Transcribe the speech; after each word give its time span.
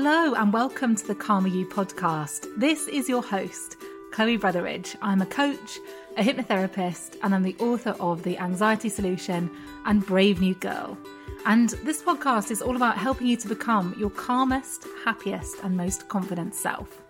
Hello, 0.00 0.32
and 0.34 0.52
welcome 0.52 0.94
to 0.94 1.04
the 1.08 1.14
Calmer 1.16 1.48
You 1.48 1.66
podcast. 1.66 2.46
This 2.56 2.86
is 2.86 3.08
your 3.08 3.20
host, 3.20 3.78
Chloe 4.12 4.38
Brotheridge. 4.38 4.94
I'm 5.02 5.20
a 5.22 5.26
coach, 5.26 5.80
a 6.16 6.22
hypnotherapist, 6.22 7.16
and 7.24 7.34
I'm 7.34 7.42
the 7.42 7.56
author 7.58 7.96
of 7.98 8.22
The 8.22 8.38
Anxiety 8.38 8.90
Solution 8.90 9.50
and 9.86 10.06
Brave 10.06 10.40
New 10.40 10.54
Girl. 10.54 10.96
And 11.46 11.70
this 11.82 12.00
podcast 12.00 12.52
is 12.52 12.62
all 12.62 12.76
about 12.76 12.96
helping 12.96 13.26
you 13.26 13.36
to 13.38 13.48
become 13.48 13.92
your 13.98 14.10
calmest, 14.10 14.86
happiest, 15.04 15.56
and 15.64 15.76
most 15.76 16.08
confident 16.08 16.54
self. 16.54 17.02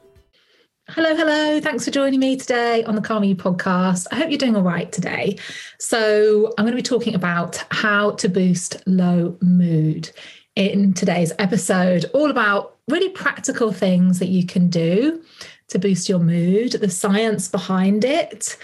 Hello, 0.89 1.15
hello. 1.15 1.61
Thanks 1.61 1.85
for 1.85 1.91
joining 1.91 2.21
me 2.21 2.39
today 2.39 2.85
on 2.85 2.95
the 2.95 3.03
Calmer 3.03 3.27
You 3.27 3.37
podcast. 3.37 4.07
I 4.11 4.15
hope 4.15 4.31
you're 4.31 4.39
doing 4.39 4.57
all 4.57 4.63
right 4.63 4.91
today. 4.91 5.37
So, 5.79 6.55
I'm 6.57 6.65
going 6.65 6.73
to 6.73 6.77
be 6.77 6.83
talking 6.83 7.15
about 7.15 7.63
how 7.71 8.13
to 8.13 8.31
boost 8.31 8.83
low 8.87 9.37
mood 9.43 10.11
in 10.59 10.93
today's 10.93 11.33
episode, 11.39 12.05
all 12.13 12.31
about 12.31 12.77
really 12.89 13.11
practical 13.11 13.73
things 13.73 14.19
that 14.19 14.29
you 14.29 14.45
can 14.45 14.69
do 14.69 15.23
to 15.69 15.79
boost 15.79 16.09
your 16.09 16.19
mood, 16.19 16.73
the 16.73 16.91
science 16.91 17.47
behind 17.47 18.05
it. 18.05 18.57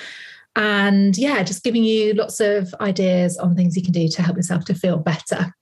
And 0.56 1.16
yeah, 1.16 1.44
just 1.44 1.62
giving 1.62 1.84
you 1.84 2.14
lots 2.14 2.40
of 2.40 2.74
ideas 2.80 3.38
on 3.38 3.54
things 3.54 3.76
you 3.76 3.82
can 3.82 3.92
do 3.92 4.08
to 4.08 4.22
help 4.22 4.36
yourself 4.36 4.64
to 4.64 4.74
feel 4.74 4.98
better. 4.98 5.54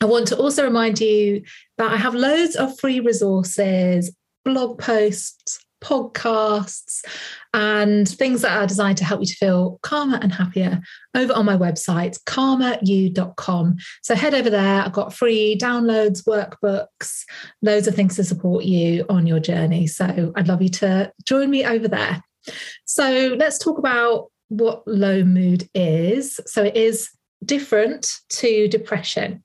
I 0.00 0.06
want 0.06 0.28
to 0.28 0.36
also 0.38 0.64
remind 0.64 0.98
you 0.98 1.42
that 1.76 1.92
I 1.92 1.96
have 1.96 2.14
loads 2.14 2.56
of 2.56 2.78
free 2.80 3.00
resources, 3.00 4.10
blog 4.46 4.78
posts, 4.78 5.62
podcasts, 5.80 7.04
and 7.52 8.08
things 8.08 8.42
that 8.42 8.56
are 8.56 8.66
designed 8.66 8.98
to 8.98 9.04
help 9.04 9.20
you 9.20 9.26
to 9.26 9.34
feel 9.34 9.78
calmer 9.82 10.18
and 10.22 10.32
happier 10.32 10.80
over 11.14 11.32
on 11.32 11.44
my 11.44 11.56
website, 11.56 12.18
calmeryou.com. 12.24 13.76
So 14.02 14.14
head 14.14 14.34
over 14.34 14.50
there. 14.50 14.82
I've 14.82 14.92
got 14.92 15.14
free 15.14 15.58
downloads, 15.58 16.24
workbooks, 16.24 17.24
loads 17.62 17.88
of 17.88 17.94
things 17.94 18.16
to 18.16 18.24
support 18.24 18.64
you 18.64 19.04
on 19.08 19.26
your 19.26 19.40
journey. 19.40 19.86
So 19.86 20.32
I'd 20.36 20.48
love 20.48 20.62
you 20.62 20.68
to 20.68 21.12
join 21.24 21.50
me 21.50 21.64
over 21.64 21.88
there. 21.88 22.22
So 22.84 23.36
let's 23.38 23.58
talk 23.58 23.78
about 23.78 24.30
what 24.48 24.86
low 24.86 25.24
mood 25.24 25.68
is. 25.74 26.40
So 26.46 26.64
it 26.64 26.76
is 26.76 27.10
different 27.44 28.12
to 28.30 28.68
depression. 28.68 29.42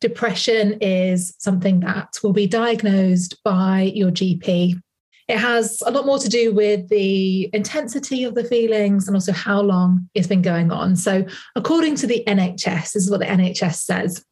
Depression 0.00 0.78
is 0.80 1.34
something 1.38 1.80
that 1.80 2.18
will 2.22 2.32
be 2.32 2.46
diagnosed 2.46 3.42
by 3.44 3.92
your 3.94 4.10
GP 4.10 4.80
it 5.30 5.38
has 5.38 5.82
a 5.86 5.90
lot 5.90 6.06
more 6.06 6.18
to 6.18 6.28
do 6.28 6.52
with 6.52 6.88
the 6.88 7.48
intensity 7.52 8.24
of 8.24 8.34
the 8.34 8.44
feelings 8.44 9.06
and 9.06 9.16
also 9.16 9.32
how 9.32 9.60
long 9.60 10.08
it's 10.14 10.26
been 10.26 10.42
going 10.42 10.72
on. 10.72 10.96
So, 10.96 11.24
according 11.54 11.94
to 11.96 12.06
the 12.06 12.24
NHS, 12.26 12.92
this 12.92 12.96
is 12.96 13.10
what 13.10 13.20
the 13.20 13.26
NHS 13.26 13.76
says 13.76 14.24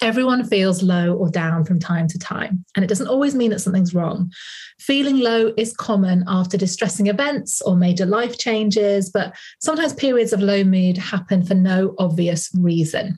everyone 0.00 0.44
feels 0.44 0.82
low 0.82 1.14
or 1.14 1.28
down 1.28 1.64
from 1.64 1.78
time 1.78 2.06
to 2.06 2.18
time. 2.18 2.64
And 2.76 2.84
it 2.84 2.88
doesn't 2.88 3.08
always 3.08 3.34
mean 3.34 3.50
that 3.50 3.58
something's 3.58 3.94
wrong. 3.94 4.30
Feeling 4.78 5.18
low 5.18 5.52
is 5.56 5.76
common 5.76 6.24
after 6.28 6.56
distressing 6.56 7.08
events 7.08 7.60
or 7.62 7.76
major 7.76 8.06
life 8.06 8.38
changes, 8.38 9.10
but 9.10 9.34
sometimes 9.60 9.92
periods 9.94 10.32
of 10.32 10.40
low 10.40 10.62
mood 10.62 10.96
happen 10.96 11.44
for 11.44 11.54
no 11.54 11.94
obvious 11.98 12.50
reason. 12.56 13.16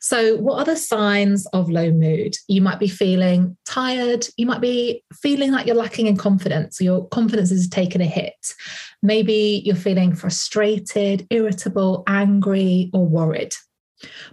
So, 0.00 0.36
what 0.36 0.58
are 0.58 0.64
the 0.64 0.76
signs 0.76 1.46
of 1.52 1.70
low 1.70 1.90
mood? 1.90 2.36
You 2.48 2.60
might 2.62 2.78
be 2.78 2.88
feeling 2.88 3.56
tired. 3.64 4.26
You 4.36 4.46
might 4.46 4.60
be 4.60 5.04
feeling 5.12 5.52
like 5.52 5.66
you're 5.66 5.76
lacking 5.76 6.06
in 6.06 6.16
confidence. 6.16 6.80
Your 6.80 7.08
confidence 7.08 7.50
is 7.50 7.68
taking 7.68 8.00
a 8.00 8.06
hit. 8.06 8.54
Maybe 9.02 9.62
you're 9.64 9.76
feeling 9.76 10.14
frustrated, 10.14 11.26
irritable, 11.30 12.04
angry, 12.06 12.90
or 12.92 13.06
worried. 13.06 13.54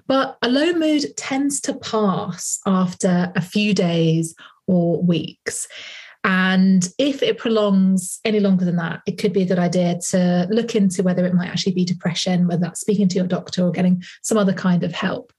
But 0.07 0.38
a 0.41 0.50
low 0.50 0.73
mood 0.73 1.05
tends 1.17 1.61
to 1.61 1.75
pass 1.75 2.59
after 2.66 3.31
a 3.35 3.41
few 3.41 3.73
days 3.73 4.35
or 4.67 5.01
weeks. 5.01 5.67
And 6.24 6.88
if 6.97 7.24
it 7.24 7.38
prolongs 7.38 8.19
any 8.25 8.40
longer 8.40 8.66
than 8.66 8.75
that, 8.75 9.02
it 9.07 9.18
could 9.18 9.31
be 9.31 9.44
a 9.44 9.46
good 9.46 9.59
idea 9.59 10.00
to 10.09 10.47
look 10.50 10.75
into 10.75 11.02
whether 11.02 11.25
it 11.25 11.34
might 11.34 11.50
actually 11.50 11.74
be 11.74 11.85
depression, 11.85 12.47
whether 12.47 12.62
that's 12.62 12.81
speaking 12.81 13.07
to 13.07 13.16
your 13.16 13.28
doctor 13.28 13.63
or 13.63 13.72
getting 13.72 14.03
some 14.22 14.38
other 14.38 14.53
kind 14.53 14.84
of 14.84 14.91
help. 14.91 15.31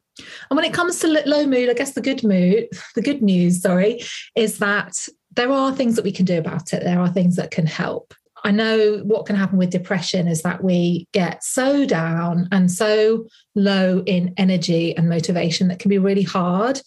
And 0.50 0.56
when 0.56 0.64
it 0.64 0.74
comes 0.74 0.98
to 1.00 1.08
low 1.08 1.46
mood, 1.46 1.68
I 1.68 1.74
guess 1.74 1.92
the 1.92 2.00
good 2.00 2.24
mood, 2.24 2.68
the 2.94 3.02
good 3.02 3.22
news, 3.22 3.60
sorry, 3.60 4.02
is 4.34 4.58
that 4.58 4.96
there 5.36 5.52
are 5.52 5.72
things 5.72 5.96
that 5.96 6.04
we 6.04 6.12
can 6.12 6.24
do 6.24 6.38
about 6.38 6.72
it. 6.72 6.82
There 6.82 7.00
are 7.00 7.08
things 7.08 7.36
that 7.36 7.50
can 7.50 7.66
help. 7.66 8.14
I 8.42 8.50
know 8.50 9.02
what 9.04 9.26
can 9.26 9.36
happen 9.36 9.58
with 9.58 9.70
depression 9.70 10.26
is 10.26 10.42
that 10.42 10.64
we 10.64 11.06
get 11.12 11.44
so 11.44 11.84
down 11.84 12.48
and 12.50 12.70
so 12.70 13.26
low 13.54 14.02
in 14.06 14.32
energy 14.38 14.96
and 14.96 15.10
motivation 15.10 15.68
that 15.68 15.78
can 15.78 15.90
be 15.90 15.98
really 15.98 16.22
hard 16.22 16.80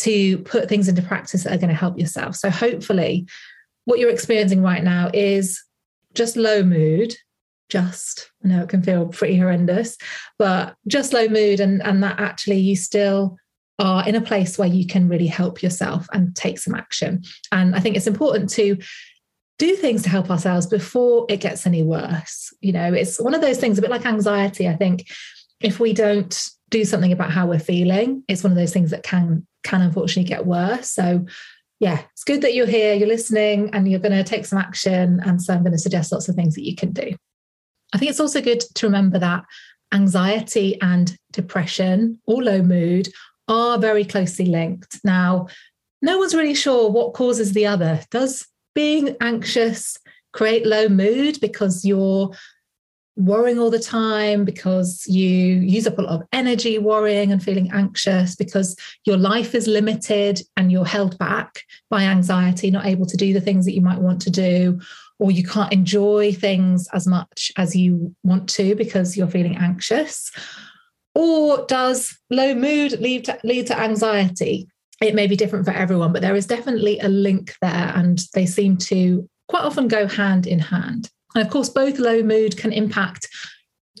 to 0.00 0.38
put 0.38 0.68
things 0.68 0.88
into 0.88 1.02
practice 1.02 1.44
that 1.44 1.52
are 1.52 1.58
going 1.58 1.68
to 1.68 1.74
help 1.74 1.98
yourself. 1.98 2.36
So, 2.36 2.50
hopefully, 2.50 3.26
what 3.84 3.98
you're 3.98 4.10
experiencing 4.10 4.62
right 4.62 4.82
now 4.82 5.10
is 5.12 5.62
just 6.14 6.36
low 6.36 6.62
mood. 6.62 7.14
Just, 7.68 8.30
I 8.44 8.48
know 8.48 8.62
it 8.62 8.68
can 8.68 8.82
feel 8.82 9.06
pretty 9.06 9.36
horrendous, 9.36 9.96
but 10.38 10.74
just 10.88 11.12
low 11.12 11.28
mood, 11.28 11.60
and, 11.60 11.82
and 11.82 12.02
that 12.02 12.18
actually 12.18 12.58
you 12.58 12.76
still 12.76 13.36
are 13.78 14.06
in 14.06 14.14
a 14.14 14.20
place 14.20 14.58
where 14.58 14.68
you 14.68 14.86
can 14.86 15.08
really 15.08 15.26
help 15.26 15.62
yourself 15.62 16.06
and 16.12 16.36
take 16.36 16.58
some 16.58 16.74
action. 16.74 17.22
And 17.50 17.74
I 17.74 17.80
think 17.80 17.96
it's 17.96 18.06
important 18.06 18.50
to 18.50 18.76
do 19.58 19.76
things 19.76 20.02
to 20.02 20.08
help 20.08 20.30
ourselves 20.30 20.66
before 20.66 21.26
it 21.28 21.40
gets 21.40 21.66
any 21.66 21.82
worse. 21.82 22.52
You 22.60 22.72
know, 22.72 22.92
it's 22.92 23.20
one 23.20 23.34
of 23.34 23.40
those 23.40 23.58
things, 23.58 23.78
a 23.78 23.82
bit 23.82 23.90
like 23.90 24.06
anxiety. 24.06 24.68
I 24.68 24.76
think 24.76 25.10
if 25.60 25.80
we 25.80 25.92
don't 25.92 26.48
do 26.70 26.84
something 26.84 27.12
about 27.12 27.30
how 27.30 27.46
we're 27.46 27.58
feeling, 27.58 28.22
it's 28.28 28.42
one 28.42 28.52
of 28.52 28.56
those 28.56 28.72
things 28.72 28.90
that 28.90 29.02
can 29.02 29.46
can 29.62 29.82
unfortunately 29.82 30.28
get 30.28 30.46
worse. 30.46 30.90
So 30.90 31.26
yeah, 31.80 32.02
it's 32.12 32.24
good 32.24 32.42
that 32.42 32.54
you're 32.54 32.66
here, 32.66 32.94
you're 32.94 33.08
listening, 33.08 33.70
and 33.72 33.90
you're 33.90 34.00
going 34.00 34.12
to 34.12 34.24
take 34.24 34.44
some 34.44 34.58
action. 34.58 35.20
And 35.24 35.40
so 35.40 35.54
I'm 35.54 35.62
going 35.62 35.72
to 35.72 35.78
suggest 35.78 36.12
lots 36.12 36.28
of 36.28 36.34
things 36.34 36.54
that 36.54 36.66
you 36.66 36.76
can 36.76 36.92
do. 36.92 37.14
I 37.92 37.98
think 37.98 38.10
it's 38.10 38.20
also 38.20 38.40
good 38.40 38.60
to 38.74 38.86
remember 38.86 39.18
that 39.18 39.44
anxiety 39.92 40.80
and 40.80 41.16
depression 41.32 42.20
or 42.26 42.42
low 42.42 42.62
mood 42.62 43.08
are 43.48 43.78
very 43.78 44.04
closely 44.04 44.44
linked. 44.44 45.00
Now, 45.04 45.48
no 46.02 46.18
one's 46.18 46.34
really 46.34 46.54
sure 46.54 46.90
what 46.90 47.14
causes 47.14 47.52
the 47.52 47.66
other. 47.66 48.00
Does 48.10 48.46
being 48.74 49.16
anxious 49.20 49.98
create 50.32 50.66
low 50.66 50.88
mood 50.88 51.40
because 51.40 51.84
you're 51.84 52.30
worrying 53.16 53.58
all 53.58 53.70
the 53.70 53.78
time 53.78 54.44
because 54.44 55.04
you 55.06 55.26
use 55.26 55.86
up 55.86 55.98
a 55.98 56.02
lot 56.02 56.20
of 56.20 56.26
energy 56.32 56.78
worrying 56.78 57.32
and 57.32 57.42
feeling 57.42 57.70
anxious 57.72 58.34
because 58.36 58.76
your 59.04 59.16
life 59.16 59.54
is 59.54 59.66
limited 59.66 60.40
and 60.56 60.72
you're 60.72 60.84
held 60.84 61.18
back 61.18 61.62
by 61.90 62.02
anxiety, 62.02 62.70
not 62.70 62.86
able 62.86 63.06
to 63.06 63.16
do 63.16 63.32
the 63.32 63.40
things 63.40 63.66
that 63.66 63.74
you 63.74 63.80
might 63.80 64.00
want 64.00 64.22
to 64.22 64.30
do, 64.30 64.80
or 65.18 65.30
you 65.30 65.44
can't 65.44 65.72
enjoy 65.72 66.32
things 66.32 66.88
as 66.92 67.06
much 67.06 67.52
as 67.56 67.76
you 67.76 68.14
want 68.22 68.48
to 68.48 68.74
because 68.74 69.16
you're 69.16 69.28
feeling 69.28 69.56
anxious? 69.56 70.30
Or 71.14 71.66
does 71.66 72.18
low 72.30 72.54
mood 72.54 72.92
lead 73.00 73.26
to, 73.26 73.38
lead 73.44 73.66
to 73.66 73.78
anxiety? 73.78 74.68
It 75.02 75.14
may 75.14 75.26
be 75.26 75.36
different 75.36 75.64
for 75.64 75.72
everyone, 75.72 76.12
but 76.12 76.22
there 76.22 76.36
is 76.36 76.46
definitely 76.46 76.98
a 77.00 77.08
link 77.08 77.54
there, 77.60 77.92
and 77.94 78.22
they 78.34 78.46
seem 78.46 78.76
to 78.78 79.28
quite 79.48 79.64
often 79.64 79.88
go 79.88 80.06
hand 80.06 80.46
in 80.46 80.58
hand. 80.58 81.10
And 81.34 81.44
of 81.44 81.50
course, 81.52 81.68
both 81.68 81.98
low 81.98 82.22
mood 82.22 82.56
can 82.56 82.72
impact 82.72 83.28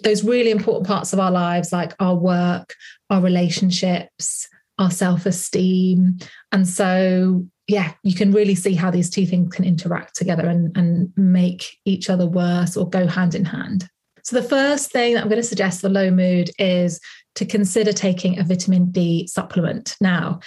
those 0.02 0.24
really 0.24 0.50
important 0.50 0.86
parts 0.86 1.12
of 1.12 1.20
our 1.20 1.30
lives, 1.30 1.72
like 1.72 1.94
our 2.00 2.14
work, 2.14 2.74
our 3.10 3.20
relationships, 3.20 4.48
our 4.78 4.90
self 4.90 5.26
esteem. 5.26 6.18
And 6.52 6.66
so, 6.66 7.46
yeah, 7.68 7.92
you 8.02 8.14
can 8.14 8.32
really 8.32 8.54
see 8.54 8.74
how 8.74 8.90
these 8.90 9.10
two 9.10 9.26
things 9.26 9.54
can 9.54 9.64
interact 9.64 10.16
together 10.16 10.46
and, 10.46 10.76
and 10.76 11.12
make 11.16 11.78
each 11.84 12.10
other 12.10 12.26
worse 12.26 12.76
or 12.76 12.88
go 12.88 13.06
hand 13.06 13.34
in 13.34 13.44
hand. 13.44 13.88
So, 14.24 14.40
the 14.40 14.48
first 14.48 14.90
thing 14.90 15.14
that 15.14 15.22
I'm 15.22 15.28
going 15.28 15.40
to 15.40 15.46
suggest 15.46 15.80
for 15.80 15.88
low 15.88 16.10
mood 16.10 16.50
is 16.58 17.00
to 17.36 17.44
consider 17.44 17.92
taking 17.92 18.38
a 18.38 18.44
vitamin 18.44 18.90
D 18.90 19.26
supplement. 19.26 19.96
Now, 20.00 20.40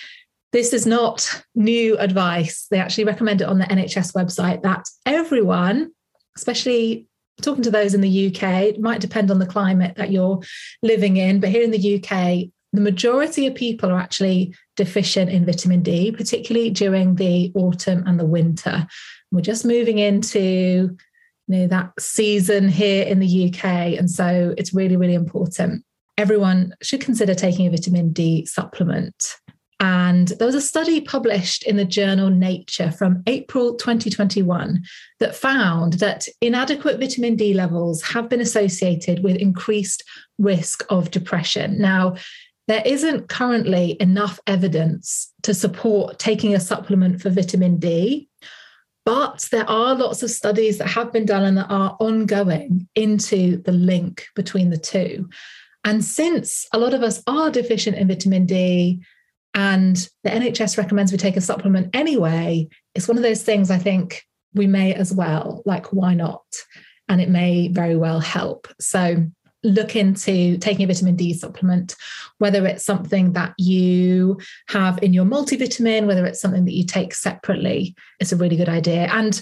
this 0.51 0.73
is 0.73 0.85
not 0.85 1.43
new 1.55 1.97
advice. 1.97 2.67
They 2.69 2.79
actually 2.79 3.05
recommend 3.05 3.41
it 3.41 3.47
on 3.47 3.57
the 3.57 3.65
NHS 3.65 4.13
website 4.13 4.61
that 4.61 4.85
everyone, 5.05 5.91
especially 6.35 7.07
talking 7.41 7.63
to 7.63 7.71
those 7.71 7.93
in 7.93 8.01
the 8.01 8.27
UK, 8.27 8.43
it 8.63 8.79
might 8.79 9.01
depend 9.01 9.31
on 9.31 9.39
the 9.39 9.45
climate 9.45 9.95
that 9.97 10.11
you're 10.11 10.39
living 10.81 11.17
in, 11.17 11.39
but 11.39 11.49
here 11.49 11.63
in 11.63 11.71
the 11.71 11.95
UK, 11.95 12.49
the 12.73 12.81
majority 12.81 13.45
of 13.47 13.55
people 13.55 13.91
are 13.91 13.99
actually 13.99 14.55
deficient 14.75 15.29
in 15.29 15.45
vitamin 15.45 15.83
D, 15.83 16.11
particularly 16.11 16.71
during 16.71 17.15
the 17.15 17.51
autumn 17.55 18.03
and 18.07 18.19
the 18.19 18.25
winter. 18.25 18.87
We're 19.31 19.41
just 19.41 19.65
moving 19.65 19.99
into 19.99 20.97
you 21.47 21.59
know 21.59 21.67
that 21.67 21.91
season 21.99 22.69
here 22.69 23.03
in 23.05 23.19
the 23.19 23.49
UK, 23.49 23.63
and 23.99 24.09
so 24.09 24.53
it's 24.57 24.73
really 24.73 24.97
really 24.97 25.13
important. 25.13 25.83
Everyone 26.17 26.73
should 26.81 27.01
consider 27.01 27.35
taking 27.35 27.67
a 27.67 27.71
vitamin 27.71 28.11
D 28.11 28.45
supplement. 28.45 29.35
And 29.83 30.29
there 30.39 30.45
was 30.45 30.55
a 30.55 30.61
study 30.61 31.01
published 31.01 31.63
in 31.63 31.75
the 31.75 31.83
journal 31.83 32.29
Nature 32.29 32.89
from 32.89 33.21
April 33.27 33.75
2021 33.75 34.81
that 35.19 35.35
found 35.35 35.93
that 35.95 36.25
inadequate 36.39 37.01
vitamin 37.01 37.35
D 37.35 37.53
levels 37.53 38.01
have 38.03 38.29
been 38.29 38.39
associated 38.39 39.25
with 39.25 39.35
increased 39.35 40.05
risk 40.37 40.85
of 40.89 41.11
depression. 41.11 41.81
Now, 41.81 42.15
there 42.69 42.81
isn't 42.85 43.27
currently 43.27 43.97
enough 43.99 44.39
evidence 44.47 45.33
to 45.41 45.53
support 45.53 46.17
taking 46.17 46.55
a 46.55 46.61
supplement 46.61 47.21
for 47.21 47.29
vitamin 47.29 47.77
D, 47.77 48.29
but 49.03 49.49
there 49.51 49.69
are 49.69 49.95
lots 49.95 50.23
of 50.23 50.31
studies 50.31 50.77
that 50.77 50.87
have 50.87 51.11
been 51.11 51.25
done 51.25 51.43
and 51.43 51.57
that 51.57 51.69
are 51.69 51.97
ongoing 51.99 52.87
into 52.95 53.57
the 53.63 53.73
link 53.73 54.27
between 54.33 54.69
the 54.69 54.77
two. 54.77 55.27
And 55.83 56.05
since 56.05 56.67
a 56.71 56.79
lot 56.79 56.93
of 56.93 57.03
us 57.03 57.21
are 57.27 57.51
deficient 57.51 57.97
in 57.97 58.07
vitamin 58.07 58.45
D, 58.45 59.03
and 59.53 59.95
the 60.23 60.29
NHS 60.29 60.77
recommends 60.77 61.11
we 61.11 61.17
take 61.17 61.37
a 61.37 61.41
supplement 61.41 61.95
anyway, 61.95 62.67
it's 62.95 63.07
one 63.07 63.17
of 63.17 63.23
those 63.23 63.43
things 63.43 63.69
I 63.69 63.77
think 63.77 64.23
we 64.53 64.67
may 64.67 64.93
as 64.93 65.13
well. 65.13 65.61
Like, 65.65 65.93
why 65.93 66.13
not? 66.13 66.43
And 67.09 67.21
it 67.21 67.29
may 67.29 67.67
very 67.67 67.95
well 67.95 68.19
help. 68.19 68.67
So, 68.79 69.25
look 69.65 69.95
into 69.95 70.57
taking 70.57 70.83
a 70.83 70.87
vitamin 70.87 71.15
D 71.15 71.33
supplement, 71.33 71.95
whether 72.37 72.67
it's 72.67 72.85
something 72.85 73.33
that 73.33 73.53
you 73.57 74.37
have 74.67 75.01
in 75.01 75.13
your 75.13 75.25
multivitamin, 75.25 76.05
whether 76.05 76.25
it's 76.25 76.41
something 76.41 76.65
that 76.65 76.73
you 76.73 76.85
take 76.85 77.13
separately, 77.13 77.95
it's 78.19 78.33
a 78.33 78.35
really 78.35 78.57
good 78.57 78.69
idea. 78.69 79.07
And 79.11 79.41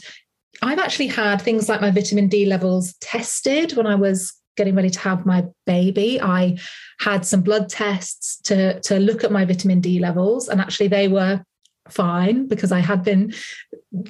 I've 0.61 0.79
actually 0.79 1.07
had 1.07 1.41
things 1.41 1.67
like 1.67 1.81
my 1.81 1.91
vitamin 1.91 2.27
D 2.27 2.45
levels 2.45 2.93
tested 3.01 3.75
when 3.75 3.87
I 3.87 3.95
was 3.95 4.33
getting 4.57 4.75
ready 4.75 4.89
to 4.89 4.99
have 4.99 5.25
my 5.25 5.45
baby. 5.65 6.19
I 6.21 6.57
had 6.99 7.25
some 7.25 7.41
blood 7.41 7.69
tests 7.69 8.41
to, 8.43 8.79
to 8.81 8.99
look 8.99 9.23
at 9.23 9.31
my 9.31 9.45
vitamin 9.45 9.81
D 9.81 9.99
levels, 9.99 10.49
and 10.49 10.59
actually 10.59 10.87
they 10.87 11.07
were 11.07 11.43
fine 11.89 12.47
because 12.47 12.71
I 12.71 12.79
had 12.79 13.03
been 13.03 13.33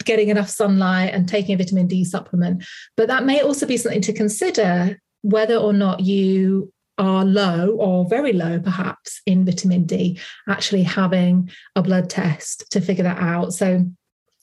getting 0.04 0.30
enough 0.30 0.50
sunlight 0.50 1.14
and 1.14 1.28
taking 1.28 1.56
a 1.56 1.58
vitamin 1.58 1.88
D 1.88 2.04
supplement. 2.04 2.64
But 2.98 3.08
that 3.08 3.26
may 3.26 3.42
also 3.42 3.66
be 3.66 3.78
something 3.78 4.02
to 4.02 4.14
consider 4.14 5.00
whether 5.22 5.56
or 5.56 5.74
not 5.74 6.02
you 6.02 6.74
are 6.98 7.26
low 7.26 7.76
or 7.80 8.08
very 8.08 8.34
low, 8.34 8.60
perhaps, 8.60 9.22
in 9.26 9.46
vitamin 9.46 9.86
D, 9.86 10.20
actually 10.48 10.84
having 10.84 11.50
a 11.76 11.82
blood 11.82 12.10
test 12.10 12.70
to 12.72 12.82
figure 12.82 13.04
that 13.04 13.18
out. 13.18 13.54
So 13.54 13.86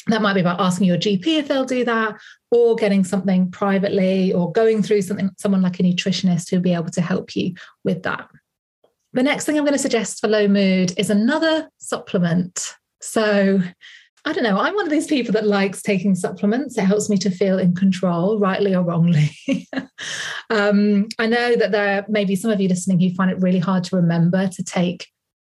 that 0.09 0.23
might 0.23 0.35
be 0.35 0.41
about 0.41 0.61
asking 0.61 0.87
your 0.87 0.97
GP 0.97 1.27
if 1.27 1.49
they'll 1.49 1.65
do 1.65 1.85
that, 1.85 2.17
or 2.51 2.77
getting 2.77 3.05
something 3.05 3.51
privately, 3.51 4.33
or 4.33 4.53
going 4.53 4.83
through 4.83 5.03
something, 5.03 5.31
someone 5.39 5.63
like 5.63 5.79
a 5.81 5.83
nutritionist 5.83 6.51
who'll 6.51 6.61
be 6.61 6.75
able 6.75 6.91
to 6.91 7.01
help 7.01 7.37
you 7.37 7.55
with 7.85 8.03
that. 8.03 8.29
The 9.13 9.23
next 9.23 9.45
thing 9.45 9.57
I'm 9.57 9.65
going 9.65 9.73
to 9.73 9.79
suggest 9.79 10.21
for 10.21 10.29
low 10.29 10.49
mood 10.49 10.93
is 10.99 11.11
another 11.11 11.69
supplement. 11.79 12.75
So 13.01 13.61
I 14.25 14.33
don't 14.33 14.45
know. 14.45 14.59
I'm 14.59 14.75
one 14.75 14.85
of 14.85 14.91
these 14.91 15.07
people 15.07 15.33
that 15.33 15.47
likes 15.47 15.81
taking 15.81 16.15
supplements. 16.15 16.77
It 16.77 16.85
helps 16.85 17.09
me 17.09 17.17
to 17.19 17.31
feel 17.31 17.59
in 17.59 17.75
control, 17.75 18.39
rightly 18.39 18.75
or 18.75 18.83
wrongly. 18.83 19.31
um, 20.51 21.09
I 21.19 21.27
know 21.27 21.57
that 21.57 21.73
there 21.73 22.05
may 22.09 22.25
be 22.25 22.37
some 22.37 22.51
of 22.51 22.61
you 22.61 22.69
listening 22.69 23.01
who 23.01 23.15
find 23.15 23.31
it 23.31 23.41
really 23.41 23.59
hard 23.59 23.85
to 23.85 23.97
remember 23.97 24.49
to 24.49 24.63
take 24.63 25.07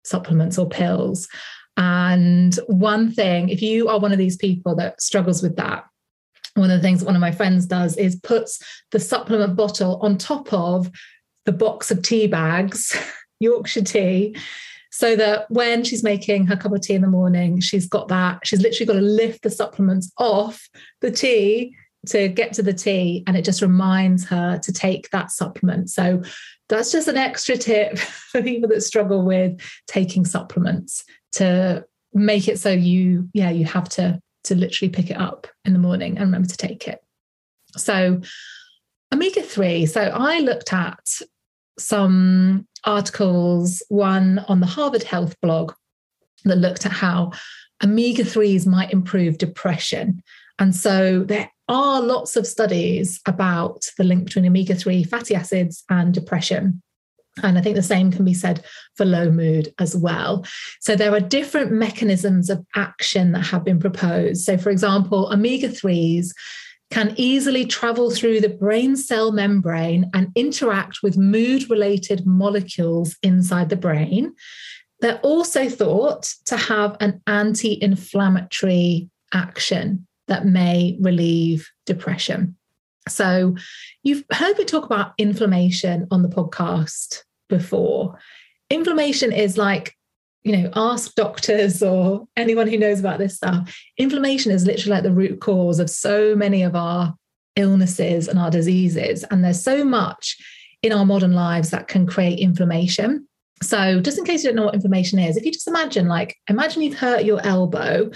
supplements 0.04 0.58
or 0.58 0.68
pills. 0.68 1.28
And 1.76 2.54
one 2.66 3.12
thing, 3.12 3.48
if 3.48 3.60
you 3.60 3.88
are 3.88 3.98
one 3.98 4.12
of 4.12 4.18
these 4.18 4.36
people 4.36 4.74
that 4.76 5.00
struggles 5.00 5.42
with 5.42 5.56
that, 5.56 5.84
one 6.54 6.70
of 6.70 6.78
the 6.78 6.82
things 6.82 7.00
that 7.00 7.06
one 7.06 7.16
of 7.16 7.20
my 7.20 7.32
friends 7.32 7.66
does 7.66 7.96
is 7.96 8.16
puts 8.16 8.62
the 8.90 9.00
supplement 9.00 9.56
bottle 9.56 9.98
on 10.00 10.16
top 10.16 10.52
of 10.52 10.90
the 11.44 11.52
box 11.52 11.90
of 11.90 12.02
tea 12.02 12.26
bags, 12.26 12.96
Yorkshire 13.40 13.82
tea, 13.82 14.36
so 14.90 15.14
that 15.14 15.50
when 15.50 15.84
she's 15.84 16.02
making 16.02 16.46
her 16.46 16.56
cup 16.56 16.72
of 16.72 16.80
tea 16.80 16.94
in 16.94 17.02
the 17.02 17.08
morning, 17.08 17.60
she's 17.60 17.86
got 17.86 18.08
that, 18.08 18.40
she's 18.44 18.62
literally 18.62 18.86
got 18.86 18.94
to 18.94 19.00
lift 19.00 19.42
the 19.42 19.50
supplements 19.50 20.10
off 20.16 20.68
the 21.02 21.10
tea 21.10 21.76
to 22.06 22.28
get 22.28 22.54
to 22.54 22.62
the 22.62 22.72
tea. 22.72 23.22
And 23.26 23.36
it 23.36 23.44
just 23.44 23.60
reminds 23.60 24.24
her 24.26 24.58
to 24.58 24.72
take 24.72 25.10
that 25.10 25.30
supplement. 25.30 25.90
So 25.90 26.22
that's 26.68 26.92
just 26.92 27.08
an 27.08 27.18
extra 27.18 27.56
tip 27.58 27.98
for 28.30 28.42
people 28.42 28.70
that 28.70 28.82
struggle 28.82 29.22
with 29.22 29.60
taking 29.86 30.24
supplements 30.24 31.04
to 31.36 31.84
make 32.12 32.48
it 32.48 32.58
so 32.58 32.70
you, 32.70 33.28
yeah, 33.32 33.50
you 33.50 33.64
have 33.64 33.88
to 33.90 34.20
to 34.46 34.54
literally 34.54 34.90
pick 34.90 35.10
it 35.10 35.16
up 35.16 35.46
in 35.64 35.72
the 35.72 35.78
morning 35.78 36.16
and 36.16 36.26
remember 36.26 36.48
to 36.48 36.56
take 36.56 36.88
it. 36.88 37.02
So 37.76 38.20
omega 39.12 39.42
3. 39.42 39.86
So 39.86 40.00
I 40.02 40.40
looked 40.40 40.72
at 40.72 41.04
some 41.78 42.66
articles, 42.84 43.82
one 43.88 44.38
on 44.48 44.60
the 44.60 44.66
Harvard 44.66 45.02
Health 45.02 45.34
blog 45.42 45.72
that 46.44 46.58
looked 46.58 46.86
at 46.86 46.92
how 46.92 47.32
omega 47.84 48.22
3s 48.22 48.66
might 48.66 48.92
improve 48.92 49.38
depression. 49.38 50.22
And 50.58 50.74
so 50.74 51.24
there 51.24 51.50
are 51.68 52.00
lots 52.00 52.36
of 52.36 52.46
studies 52.46 53.20
about 53.26 53.84
the 53.98 54.04
link 54.04 54.24
between 54.24 54.46
omega 54.46 54.74
3 54.74 55.04
fatty 55.04 55.34
acids 55.34 55.84
and 55.90 56.14
depression. 56.14 56.82
And 57.42 57.58
I 57.58 57.60
think 57.60 57.76
the 57.76 57.82
same 57.82 58.10
can 58.10 58.24
be 58.24 58.34
said 58.34 58.64
for 58.94 59.04
low 59.04 59.30
mood 59.30 59.72
as 59.78 59.94
well. 59.94 60.44
So 60.80 60.96
there 60.96 61.12
are 61.12 61.20
different 61.20 61.70
mechanisms 61.70 62.48
of 62.48 62.64
action 62.74 63.32
that 63.32 63.46
have 63.46 63.64
been 63.64 63.78
proposed. 63.78 64.44
So, 64.44 64.56
for 64.56 64.70
example, 64.70 65.30
omega 65.32 65.68
3s 65.68 66.30
can 66.90 67.12
easily 67.16 67.66
travel 67.66 68.10
through 68.10 68.40
the 68.40 68.48
brain 68.48 68.96
cell 68.96 69.32
membrane 69.32 70.08
and 70.14 70.28
interact 70.34 71.00
with 71.02 71.18
mood 71.18 71.68
related 71.68 72.26
molecules 72.26 73.16
inside 73.22 73.68
the 73.68 73.76
brain. 73.76 74.32
They're 75.00 75.20
also 75.20 75.68
thought 75.68 76.32
to 76.46 76.56
have 76.56 76.96
an 77.00 77.20
anti 77.26 77.82
inflammatory 77.82 79.10
action 79.34 80.06
that 80.28 80.46
may 80.46 80.96
relieve 81.00 81.68
depression. 81.84 82.56
So, 83.08 83.56
you've 84.02 84.24
heard 84.32 84.56
me 84.56 84.64
talk 84.64 84.86
about 84.86 85.12
inflammation 85.18 86.08
on 86.10 86.22
the 86.22 86.28
podcast 86.28 87.24
before. 87.48 88.18
Inflammation 88.70 89.32
is 89.32 89.56
like 89.56 89.94
you 90.46 90.56
know, 90.56 90.70
ask 90.76 91.12
doctors 91.16 91.82
or 91.82 92.28
anyone 92.36 92.68
who 92.68 92.78
knows 92.78 93.00
about 93.00 93.18
this 93.18 93.34
stuff. 93.34 93.76
Inflammation 93.98 94.52
is 94.52 94.64
literally 94.64 94.92
like 94.92 95.02
the 95.02 95.12
root 95.12 95.40
cause 95.40 95.80
of 95.80 95.90
so 95.90 96.36
many 96.36 96.62
of 96.62 96.76
our 96.76 97.16
illnesses 97.56 98.28
and 98.28 98.38
our 98.38 98.48
diseases. 98.48 99.24
And 99.24 99.42
there's 99.42 99.60
so 99.60 99.84
much 99.84 100.36
in 100.84 100.92
our 100.92 101.04
modern 101.04 101.32
lives 101.32 101.70
that 101.70 101.88
can 101.88 102.06
create 102.06 102.38
inflammation. 102.38 103.26
So, 103.60 104.00
just 104.00 104.18
in 104.18 104.24
case 104.24 104.44
you 104.44 104.50
don't 104.50 104.56
know 104.56 104.66
what 104.66 104.74
inflammation 104.74 105.18
is, 105.18 105.36
if 105.36 105.44
you 105.44 105.50
just 105.50 105.66
imagine, 105.66 106.06
like, 106.06 106.36
imagine 106.48 106.82
you've 106.82 106.98
hurt 106.98 107.24
your 107.24 107.44
elbow 107.44 108.08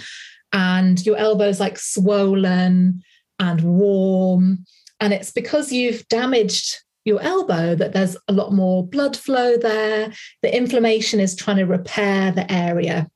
and 0.53 1.05
your 1.05 1.17
elbow 1.17 1.49
is 1.49 1.59
like 1.59 1.77
swollen 1.77 3.03
and 3.39 3.61
warm. 3.61 4.63
And 5.01 5.11
it's 5.11 5.33
because 5.33 5.69
you've 5.71 6.07
damaged 6.07 6.77
your 7.05 7.21
elbow 7.21 7.75
that 7.75 7.93
there's 7.93 8.17
a 8.27 8.33
lot 8.33 8.53
more 8.53 8.85
blood 8.85 9.17
flow 9.17 9.57
there. 9.57 10.13
The 10.41 10.55
inflammation 10.55 11.19
is 11.19 11.35
trying 11.35 11.57
to 11.57 11.65
repair 11.65 12.31
the 12.31 12.51
area 12.51 13.07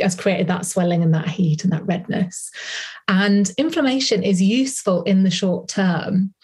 has 0.00 0.14
created 0.14 0.46
that 0.46 0.66
swelling 0.66 1.02
and 1.02 1.14
that 1.14 1.28
heat 1.28 1.64
and 1.64 1.72
that 1.72 1.86
redness. 1.86 2.50
And 3.08 3.50
inflammation 3.58 4.22
is 4.22 4.40
useful 4.40 5.02
in 5.04 5.24
the 5.24 5.30
short 5.30 5.68
term. 5.68 6.34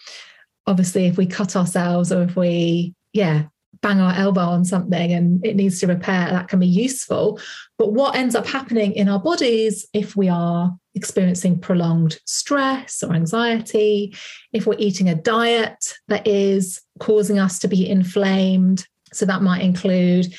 Obviously, 0.67 1.05
if 1.05 1.17
we 1.17 1.25
cut 1.25 1.55
ourselves 1.55 2.11
or 2.11 2.23
if 2.23 2.35
we, 2.35 2.95
yeah, 3.13 3.43
bang 3.81 3.99
our 3.99 4.13
elbow 4.13 4.41
on 4.41 4.65
something 4.65 5.11
and 5.11 5.45
it 5.45 5.55
needs 5.55 5.79
to 5.79 5.87
repair, 5.87 6.29
that 6.29 6.47
can 6.47 6.59
be 6.59 6.67
useful. 6.67 7.39
But 7.77 7.93
what 7.93 8.15
ends 8.15 8.35
up 8.35 8.47
happening 8.47 8.93
in 8.93 9.09
our 9.09 9.19
bodies 9.19 9.87
if 9.93 10.15
we 10.15 10.29
are 10.29 10.75
experiencing 10.93 11.59
prolonged 11.59 12.19
stress 12.25 13.03
or 13.03 13.13
anxiety, 13.13 14.15
if 14.53 14.65
we're 14.65 14.79
eating 14.79 15.09
a 15.09 15.15
diet 15.15 15.93
that 16.07 16.25
is 16.27 16.81
causing 16.99 17.39
us 17.39 17.59
to 17.59 17.67
be 17.67 17.89
inflamed, 17.89 18.87
so 19.13 19.25
that 19.25 19.41
might 19.41 19.61
include 19.61 20.33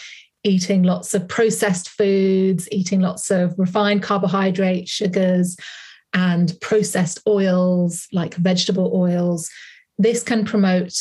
eating 0.44 0.82
lots 0.82 1.12
of 1.12 1.28
processed 1.28 1.88
foods, 1.88 2.68
eating 2.70 3.00
lots 3.00 3.30
of 3.30 3.54
refined 3.58 4.02
carbohydrates, 4.02 4.90
sugars, 4.90 5.56
and 6.12 6.58
processed 6.60 7.20
oils 7.26 8.06
like 8.12 8.34
vegetable 8.34 8.92
oils. 8.94 9.50
This 9.98 10.22
can 10.22 10.44
promote 10.44 10.94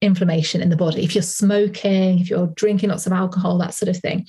inflammation 0.00 0.60
in 0.62 0.70
the 0.70 0.76
body. 0.76 1.04
If 1.04 1.14
you're 1.14 1.22
smoking, 1.22 2.20
if 2.20 2.30
you're 2.30 2.46
drinking 2.48 2.90
lots 2.90 3.06
of 3.06 3.12
alcohol, 3.12 3.58
that 3.58 3.74
sort 3.74 3.88
of 3.88 3.96
thing. 3.96 4.26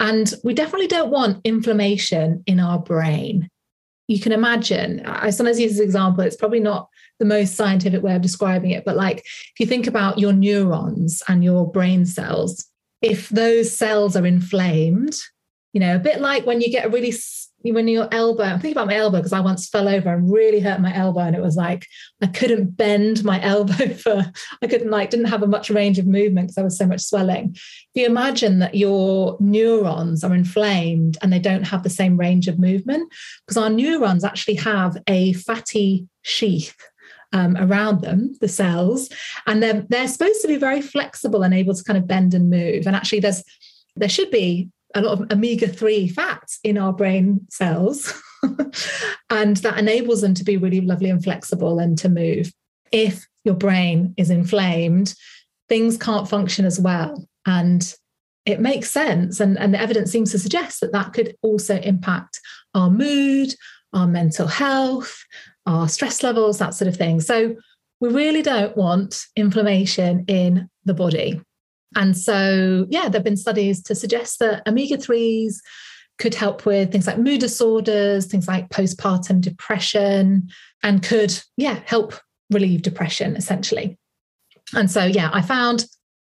And 0.00 0.32
we 0.42 0.54
definitely 0.54 0.88
don't 0.88 1.10
want 1.10 1.40
inflammation 1.44 2.42
in 2.46 2.60
our 2.60 2.78
brain. 2.78 3.48
You 4.08 4.18
can 4.18 4.32
imagine, 4.32 5.02
I 5.06 5.30
sometimes 5.30 5.60
use 5.60 5.72
this 5.72 5.80
example, 5.80 6.24
it's 6.24 6.36
probably 6.36 6.60
not 6.60 6.88
the 7.18 7.24
most 7.24 7.54
scientific 7.54 8.02
way 8.02 8.16
of 8.16 8.22
describing 8.22 8.72
it, 8.72 8.84
but 8.84 8.96
like 8.96 9.18
if 9.18 9.60
you 9.60 9.66
think 9.66 9.86
about 9.86 10.18
your 10.18 10.32
neurons 10.32 11.22
and 11.28 11.44
your 11.44 11.70
brain 11.70 12.04
cells, 12.04 12.66
if 13.00 13.28
those 13.28 13.76
cells 13.76 14.16
are 14.16 14.26
inflamed, 14.26 15.16
you 15.72 15.80
know, 15.80 15.96
a 15.96 16.00
bit 16.00 16.20
like 16.20 16.44
when 16.46 16.60
you 16.60 16.70
get 16.70 16.86
a 16.86 16.90
really 16.90 17.12
when 17.64 17.88
your 17.88 18.08
elbow, 18.10 18.42
I'm 18.42 18.58
thinking 18.58 18.76
about 18.76 18.88
my 18.88 18.96
elbow 18.96 19.18
because 19.18 19.32
I 19.32 19.40
once 19.40 19.68
fell 19.68 19.88
over 19.88 20.12
and 20.12 20.32
really 20.32 20.60
hurt 20.60 20.80
my 20.80 20.94
elbow. 20.94 21.20
And 21.20 21.36
it 21.36 21.42
was 21.42 21.56
like 21.56 21.86
I 22.20 22.26
couldn't 22.26 22.76
bend 22.76 23.24
my 23.24 23.40
elbow 23.44 23.88
for, 23.94 24.24
I 24.62 24.66
couldn't 24.66 24.90
like, 24.90 25.10
didn't 25.10 25.26
have 25.26 25.42
a 25.42 25.46
much 25.46 25.70
range 25.70 25.98
of 25.98 26.06
movement 26.06 26.48
because 26.48 26.54
there 26.56 26.64
was 26.64 26.78
so 26.78 26.86
much 26.86 27.02
swelling. 27.02 27.50
If 27.54 27.90
you 27.94 28.06
imagine 28.06 28.58
that 28.58 28.74
your 28.74 29.36
neurons 29.40 30.24
are 30.24 30.34
inflamed 30.34 31.18
and 31.22 31.32
they 31.32 31.38
don't 31.38 31.66
have 31.66 31.82
the 31.82 31.90
same 31.90 32.16
range 32.16 32.48
of 32.48 32.58
movement, 32.58 33.12
because 33.46 33.62
our 33.62 33.70
neurons 33.70 34.24
actually 34.24 34.56
have 34.56 34.96
a 35.06 35.32
fatty 35.34 36.06
sheath 36.22 36.76
um, 37.32 37.56
around 37.56 38.02
them, 38.02 38.34
the 38.40 38.48
cells, 38.48 39.08
and 39.46 39.62
they're 39.62 39.86
they're 39.88 40.08
supposed 40.08 40.42
to 40.42 40.48
be 40.48 40.56
very 40.56 40.82
flexible 40.82 41.42
and 41.42 41.54
able 41.54 41.74
to 41.74 41.84
kind 41.84 41.96
of 41.96 42.06
bend 42.06 42.34
and 42.34 42.50
move. 42.50 42.86
And 42.86 42.94
actually, 42.94 43.20
there's 43.20 43.42
there 43.96 44.08
should 44.08 44.30
be 44.30 44.68
a 44.94 45.02
lot 45.02 45.20
of 45.20 45.32
omega 45.32 45.68
3 45.68 46.08
fats 46.08 46.58
in 46.64 46.78
our 46.78 46.92
brain 46.92 47.46
cells. 47.50 48.12
and 49.30 49.56
that 49.58 49.78
enables 49.78 50.20
them 50.20 50.34
to 50.34 50.44
be 50.44 50.56
really 50.56 50.80
lovely 50.80 51.10
and 51.10 51.22
flexible 51.22 51.78
and 51.78 51.96
to 51.98 52.08
move. 52.08 52.52
If 52.90 53.26
your 53.44 53.54
brain 53.54 54.14
is 54.16 54.30
inflamed, 54.30 55.14
things 55.68 55.96
can't 55.96 56.28
function 56.28 56.64
as 56.64 56.78
well. 56.78 57.26
And 57.46 57.94
it 58.44 58.60
makes 58.60 58.90
sense. 58.90 59.40
And, 59.40 59.58
and 59.58 59.72
the 59.72 59.80
evidence 59.80 60.10
seems 60.10 60.32
to 60.32 60.38
suggest 60.38 60.80
that 60.80 60.92
that 60.92 61.12
could 61.12 61.36
also 61.42 61.78
impact 61.80 62.40
our 62.74 62.90
mood, 62.90 63.54
our 63.92 64.06
mental 64.06 64.46
health, 64.46 65.24
our 65.66 65.88
stress 65.88 66.22
levels, 66.22 66.58
that 66.58 66.74
sort 66.74 66.88
of 66.88 66.96
thing. 66.96 67.20
So 67.20 67.54
we 68.00 68.08
really 68.08 68.42
don't 68.42 68.76
want 68.76 69.26
inflammation 69.36 70.24
in 70.26 70.68
the 70.84 70.94
body. 70.94 71.40
And 71.96 72.16
so, 72.16 72.86
yeah, 72.90 73.02
there 73.02 73.18
have 73.18 73.24
been 73.24 73.36
studies 73.36 73.82
to 73.84 73.94
suggest 73.94 74.38
that 74.38 74.66
omega 74.66 74.96
3s 74.96 75.56
could 76.18 76.34
help 76.34 76.66
with 76.66 76.92
things 76.92 77.06
like 77.06 77.18
mood 77.18 77.40
disorders, 77.40 78.26
things 78.26 78.46
like 78.46 78.68
postpartum 78.68 79.40
depression, 79.40 80.48
and 80.82 81.02
could, 81.02 81.38
yeah, 81.56 81.80
help 81.86 82.14
relieve 82.50 82.82
depression 82.82 83.36
essentially. 83.36 83.98
And 84.74 84.90
so, 84.90 85.04
yeah, 85.04 85.30
I 85.32 85.42
found 85.42 85.86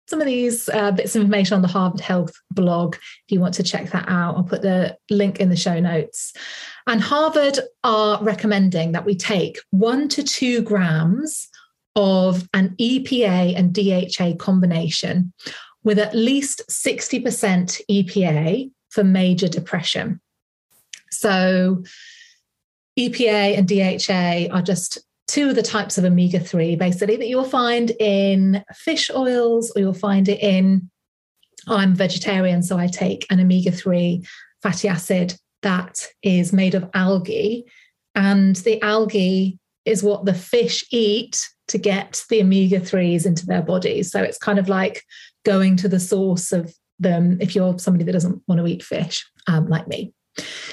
some 0.10 0.22
of 0.22 0.28
these 0.28 0.68
uh, 0.70 0.92
bits 0.92 1.16
of 1.16 1.22
information 1.22 1.56
on 1.56 1.62
the 1.62 1.68
Harvard 1.68 2.00
Health 2.00 2.34
blog. 2.52 2.96
If 2.96 3.32
you 3.32 3.40
want 3.40 3.54
to 3.56 3.64
check 3.64 3.92
that 3.92 4.10
out, 4.10 4.36
I'll 4.36 4.44
put 4.44 4.64
the 4.64 4.98
link 5.10 5.40
in 5.40 5.50
the 5.50 5.56
show 5.56 5.80
notes. 5.80 6.34
And 6.88 7.00
Harvard 7.00 7.60
are 7.84 8.22
recommending 8.24 8.94
that 8.94 9.06
we 9.06 9.16
take 9.16 9.60
one 9.70 10.08
to 10.10 10.24
two 10.24 10.62
grams 10.62 11.48
of 11.96 12.48
an 12.54 12.76
EPA 12.80 13.56
and 13.58 13.74
DHA 13.74 14.38
combination 14.44 15.34
with 15.84 16.00
at 16.00 16.16
least 16.16 16.62
60% 16.70 17.82
EPA 17.90 18.72
for 18.90 19.04
major 19.04 19.48
depression. 19.48 20.20
So, 21.12 21.84
EPA 22.98 23.58
and 23.58 23.68
DHA 23.68 24.54
are 24.54 24.62
just 24.62 25.00
two 25.28 25.50
of 25.50 25.56
the 25.56 25.64
types 25.64 25.98
of 25.98 26.04
omega 26.04 26.40
3 26.40 26.76
basically 26.76 27.16
that 27.16 27.28
you'll 27.28 27.44
find 27.44 27.92
in 28.00 28.64
fish 28.74 29.12
oils 29.12 29.72
or 29.76 29.80
you'll 29.82 29.94
find 29.94 30.28
it 30.28 30.40
in. 30.42 30.90
I'm 31.68 31.94
vegetarian, 31.94 32.64
so 32.64 32.78
I 32.78 32.88
take 32.88 33.26
an 33.30 33.40
omega 33.40 33.72
3 33.72 34.26
fatty 34.62 34.88
acid 34.88 35.36
that 35.62 36.08
is 36.24 36.52
made 36.52 36.76
of 36.76 36.90
algae. 36.94 37.66
And 38.16 38.56
the 38.58 38.82
algae 38.82 39.60
is 39.86 40.04
what 40.04 40.26
the 40.26 40.34
fish 40.34 40.84
eat 40.92 41.48
to 41.70 41.78
get 41.78 42.24
the 42.30 42.42
omega 42.42 42.80
3s 42.80 43.26
into 43.26 43.46
their 43.46 43.62
bodies. 43.62 44.12
So 44.12 44.22
it's 44.22 44.38
kind 44.38 44.60
of 44.60 44.70
like 44.70 45.04
going 45.46 45.76
to 45.78 45.88
the 45.88 46.00
source 46.00 46.52
of 46.52 46.74
them 47.00 47.38
if 47.40 47.56
you're 47.56 47.80
somebody 47.80 48.04
that 48.04 48.12
doesn't 48.12 48.42
want 48.48 48.60
to 48.60 48.68
eat 48.68 48.84
fish, 48.84 49.26
um, 49.48 49.68
like 49.70 49.88
me. 49.88 50.14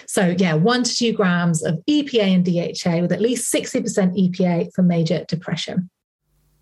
So, 0.07 0.35
yeah, 0.39 0.55
one 0.55 0.83
to 0.85 0.95
two 0.95 1.13
grams 1.13 1.65
of 1.65 1.81
EPA 1.89 2.35
and 2.35 2.45
DHA 2.45 3.01
with 3.01 3.13
at 3.13 3.21
least 3.21 3.53
60% 3.53 3.83
EPA 4.17 4.73
for 4.75 4.83
major 4.83 5.25
depression. 5.29 5.91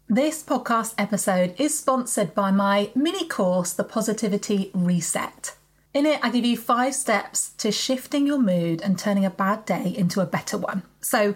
This 0.08 0.42
podcast 0.42 0.94
episode 0.98 1.54
is 1.58 1.78
sponsored 1.78 2.34
by 2.34 2.50
my 2.50 2.90
mini 2.94 3.26
course, 3.26 3.72
The 3.72 3.84
Positivity 3.84 4.70
Reset. 4.74 5.56
In 5.94 6.06
it, 6.06 6.20
I 6.22 6.30
give 6.30 6.44
you 6.44 6.56
five 6.56 6.94
steps 6.94 7.50
to 7.58 7.70
shifting 7.70 8.26
your 8.26 8.38
mood 8.38 8.82
and 8.82 8.98
turning 8.98 9.24
a 9.24 9.30
bad 9.30 9.64
day 9.64 9.94
into 9.96 10.20
a 10.20 10.26
better 10.26 10.58
one. 10.58 10.82
So, 11.00 11.34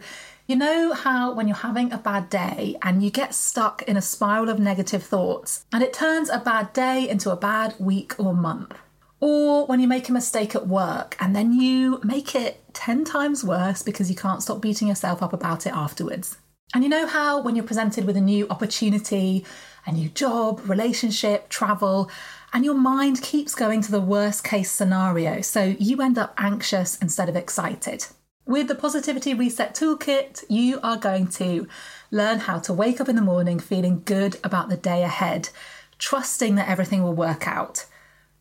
you 0.48 0.56
know 0.56 0.94
how 0.94 1.34
when 1.34 1.46
you're 1.46 1.58
having 1.58 1.92
a 1.92 1.98
bad 1.98 2.30
day 2.30 2.74
and 2.80 3.02
you 3.04 3.10
get 3.10 3.34
stuck 3.34 3.82
in 3.82 3.98
a 3.98 4.02
spiral 4.02 4.48
of 4.48 4.58
negative 4.58 5.02
thoughts 5.02 5.66
and 5.74 5.82
it 5.82 5.92
turns 5.92 6.30
a 6.30 6.38
bad 6.38 6.72
day 6.72 7.06
into 7.06 7.30
a 7.30 7.36
bad 7.36 7.74
week 7.78 8.18
or 8.18 8.34
month? 8.34 8.74
Or 9.20 9.66
when 9.66 9.78
you 9.78 9.86
make 9.86 10.08
a 10.08 10.12
mistake 10.12 10.54
at 10.54 10.66
work 10.66 11.18
and 11.20 11.36
then 11.36 11.52
you 11.52 12.00
make 12.02 12.34
it 12.34 12.62
10 12.72 13.04
times 13.04 13.44
worse 13.44 13.82
because 13.82 14.08
you 14.08 14.16
can't 14.16 14.42
stop 14.42 14.62
beating 14.62 14.88
yourself 14.88 15.22
up 15.22 15.34
about 15.34 15.66
it 15.66 15.74
afterwards. 15.74 16.38
And 16.74 16.82
you 16.82 16.88
know 16.88 17.06
how 17.06 17.42
when 17.42 17.54
you're 17.54 17.64
presented 17.66 18.06
with 18.06 18.16
a 18.16 18.22
new 18.22 18.48
opportunity, 18.48 19.44
a 19.84 19.92
new 19.92 20.08
job, 20.08 20.62
relationship, 20.64 21.50
travel, 21.50 22.10
and 22.54 22.64
your 22.64 22.74
mind 22.74 23.20
keeps 23.20 23.54
going 23.54 23.82
to 23.82 23.90
the 23.90 24.00
worst 24.00 24.44
case 24.44 24.70
scenario, 24.70 25.42
so 25.42 25.76
you 25.78 26.00
end 26.00 26.16
up 26.16 26.32
anxious 26.38 26.96
instead 26.96 27.28
of 27.28 27.36
excited. 27.36 28.06
With 28.48 28.68
the 28.68 28.74
Positivity 28.74 29.34
Reset 29.34 29.74
Toolkit, 29.74 30.42
you 30.48 30.80
are 30.82 30.96
going 30.96 31.26
to 31.32 31.68
learn 32.10 32.38
how 32.38 32.58
to 32.60 32.72
wake 32.72 32.98
up 32.98 33.06
in 33.06 33.14
the 33.14 33.20
morning 33.20 33.60
feeling 33.60 34.00
good 34.06 34.38
about 34.42 34.70
the 34.70 34.76
day 34.78 35.02
ahead, 35.02 35.50
trusting 35.98 36.54
that 36.54 36.66
everything 36.66 37.02
will 37.02 37.12
work 37.12 37.46
out. 37.46 37.84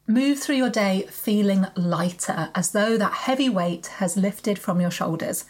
Move 0.07 0.39
through 0.39 0.55
your 0.55 0.69
day 0.69 1.05
feeling 1.09 1.67
lighter, 1.75 2.51
as 2.55 2.71
though 2.71 2.97
that 2.97 3.11
heavy 3.11 3.49
weight 3.49 3.87
has 3.97 4.15
lifted 4.15 4.57
from 4.57 4.79
your 4.79 4.91
shoulders. 4.91 5.43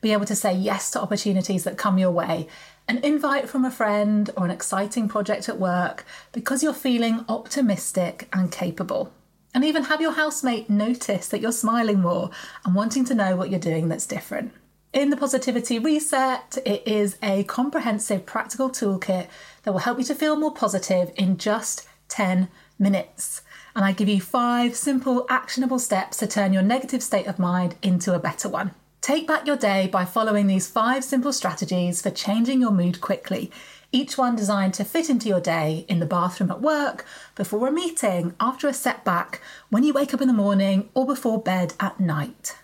Be 0.00 0.14
able 0.14 0.24
to 0.24 0.34
say 0.34 0.54
yes 0.54 0.90
to 0.92 1.02
opportunities 1.02 1.64
that 1.64 1.76
come 1.76 1.98
your 1.98 2.10
way, 2.10 2.48
an 2.88 3.04
invite 3.04 3.50
from 3.50 3.66
a 3.66 3.70
friend 3.70 4.30
or 4.34 4.46
an 4.46 4.50
exciting 4.50 5.08
project 5.10 5.46
at 5.46 5.60
work 5.60 6.06
because 6.32 6.62
you're 6.62 6.72
feeling 6.72 7.26
optimistic 7.28 8.30
and 8.32 8.50
capable 8.50 9.12
and 9.54 9.64
even 9.64 9.84
have 9.84 10.00
your 10.00 10.12
housemate 10.12 10.70
notice 10.70 11.28
that 11.28 11.40
you're 11.40 11.52
smiling 11.52 12.00
more 12.00 12.30
and 12.64 12.74
wanting 12.74 13.04
to 13.06 13.14
know 13.14 13.36
what 13.36 13.50
you're 13.50 13.60
doing 13.60 13.88
that's 13.88 14.06
different. 14.06 14.52
In 14.92 15.10
the 15.10 15.16
Positivity 15.16 15.78
Reset, 15.78 16.58
it 16.66 16.82
is 16.86 17.16
a 17.22 17.44
comprehensive 17.44 18.26
practical 18.26 18.70
toolkit 18.70 19.28
that 19.62 19.72
will 19.72 19.80
help 19.80 19.98
you 19.98 20.04
to 20.04 20.14
feel 20.14 20.36
more 20.36 20.52
positive 20.52 21.12
in 21.16 21.36
just 21.36 21.88
10 22.08 22.48
minutes. 22.78 23.42
And 23.76 23.84
I 23.84 23.92
give 23.92 24.08
you 24.08 24.20
five 24.20 24.74
simple, 24.74 25.26
actionable 25.28 25.78
steps 25.78 26.16
to 26.18 26.26
turn 26.26 26.52
your 26.52 26.62
negative 26.62 27.02
state 27.02 27.28
of 27.28 27.38
mind 27.38 27.76
into 27.82 28.14
a 28.14 28.18
better 28.18 28.48
one. 28.48 28.74
Take 29.00 29.26
back 29.26 29.46
your 29.46 29.56
day 29.56 29.86
by 29.86 30.04
following 30.04 30.46
these 30.46 30.68
five 30.68 31.04
simple 31.04 31.32
strategies 31.32 32.02
for 32.02 32.10
changing 32.10 32.60
your 32.60 32.72
mood 32.72 33.00
quickly 33.00 33.50
each 33.92 34.16
one 34.16 34.36
designed 34.36 34.74
to 34.74 34.84
fit 34.84 35.10
into 35.10 35.28
your 35.28 35.40
day 35.40 35.84
in 35.88 35.98
the 35.98 36.06
bathroom 36.06 36.48
at 36.50 36.62
work, 36.62 37.04
before 37.34 37.66
a 37.66 37.72
meeting, 37.72 38.34
after 38.38 38.68
a 38.68 38.72
setback, 38.72 39.40
when 39.68 39.82
you 39.82 39.92
wake 39.92 40.14
up 40.14 40.20
in 40.20 40.28
the 40.28 40.34
morning, 40.34 40.88
or 40.94 41.04
before 41.06 41.42
bed 41.42 41.74
at 41.80 41.98
night. 41.98 42.56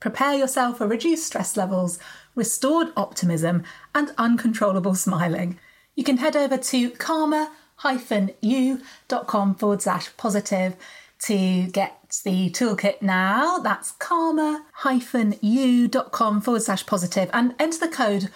Prepare 0.00 0.34
yourself 0.34 0.76
for 0.78 0.86
reduced 0.86 1.26
stress 1.26 1.56
levels, 1.56 1.98
restored 2.34 2.88
optimism, 2.96 3.64
and 3.94 4.12
uncontrollable 4.18 4.94
smiling. 5.06 5.58
You 5.96 6.04
can 6.04 6.18
head 6.18 6.36
over 6.36 6.56
to 6.56 6.90
calmer-you.com 6.90 9.54
forward 9.56 9.82
slash 9.82 10.16
positive 10.16 10.76
to 11.20 11.66
get 11.66 12.20
the 12.24 12.48
toolkit 12.50 13.02
now. 13.02 13.58
That's 13.58 13.90
calmer-you.com 13.92 16.40
forward 16.40 16.62
slash 16.62 16.86
positive 16.86 17.28
and 17.32 17.54
enter 17.58 17.78
the 17.78 17.88
code 17.88 18.30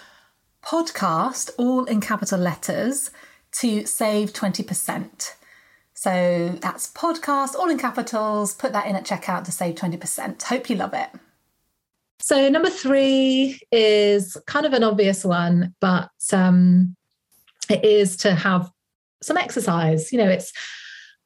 podcast, 0.65 1.51
all 1.59 1.85
in 1.85 2.01
capital 2.01 2.39
letters, 2.39 3.11
to 3.53 3.87
save 3.87 4.33
20%. 4.33 5.35
So 5.95 6.59
that's 6.61 6.93
podcast, 6.93 7.55
all 7.55 7.71
in 7.71 7.79
capitals. 7.79 8.55
Put 8.55 8.73
that 8.73 8.87
in 8.87 8.97
at 8.97 9.05
checkout 9.05 9.45
to 9.45 9.53
save 9.53 9.77
20%. 9.77 10.43
Hope 10.43 10.69
you 10.69 10.77
love 10.77 10.95
it. 10.95 11.11
So, 12.21 12.49
number 12.49 12.71
three 12.71 13.61
is 13.73 14.37
kind 14.47 14.65
of 14.65 14.73
an 14.75 14.85
obvious 14.85 15.25
one, 15.25 15.75
but 15.81 16.11
um, 16.33 16.95
it 17.69 17.85
is 17.85 18.17
to 18.19 18.33
have 18.35 18.71
some 19.23 19.37
exercise. 19.37 20.13
You 20.13 20.19
know, 20.19 20.29
it's, 20.29 20.53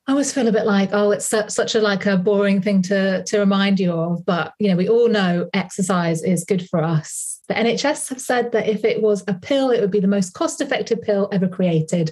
I 0.07 0.13
always 0.13 0.33
feel 0.33 0.49
a 0.49 0.53
bit 0.53 0.65
like, 0.65 0.91
oh, 0.93 1.11
it's 1.11 1.27
such 1.27 1.75
a 1.75 1.81
like 1.81 2.07
a 2.07 2.17
boring 2.17 2.63
thing 2.63 2.81
to 2.83 3.23
to 3.25 3.39
remind 3.39 3.79
you 3.79 3.93
of. 3.93 4.25
But 4.25 4.55
you 4.59 4.71
know, 4.71 4.77
we 4.77 4.89
all 4.89 5.09
know 5.09 5.51
exercise 5.53 6.23
is 6.23 6.45
good 6.45 6.67
for 6.69 6.83
us. 6.83 7.36
The 7.49 7.55
NHS 7.55 8.09
have 8.09 8.21
said 8.21 8.53
that 8.53 8.69
if 8.69 8.85
it 8.85 9.03
was 9.03 9.23
a 9.29 9.35
pill, 9.35 9.71
it 9.71 9.81
would 9.81 9.91
be 9.91 10.01
the 10.01 10.09
most 10.09 10.35
cost-effective 10.35 11.03
pill 11.03 11.29
ever 11.33 11.49
created, 11.49 12.11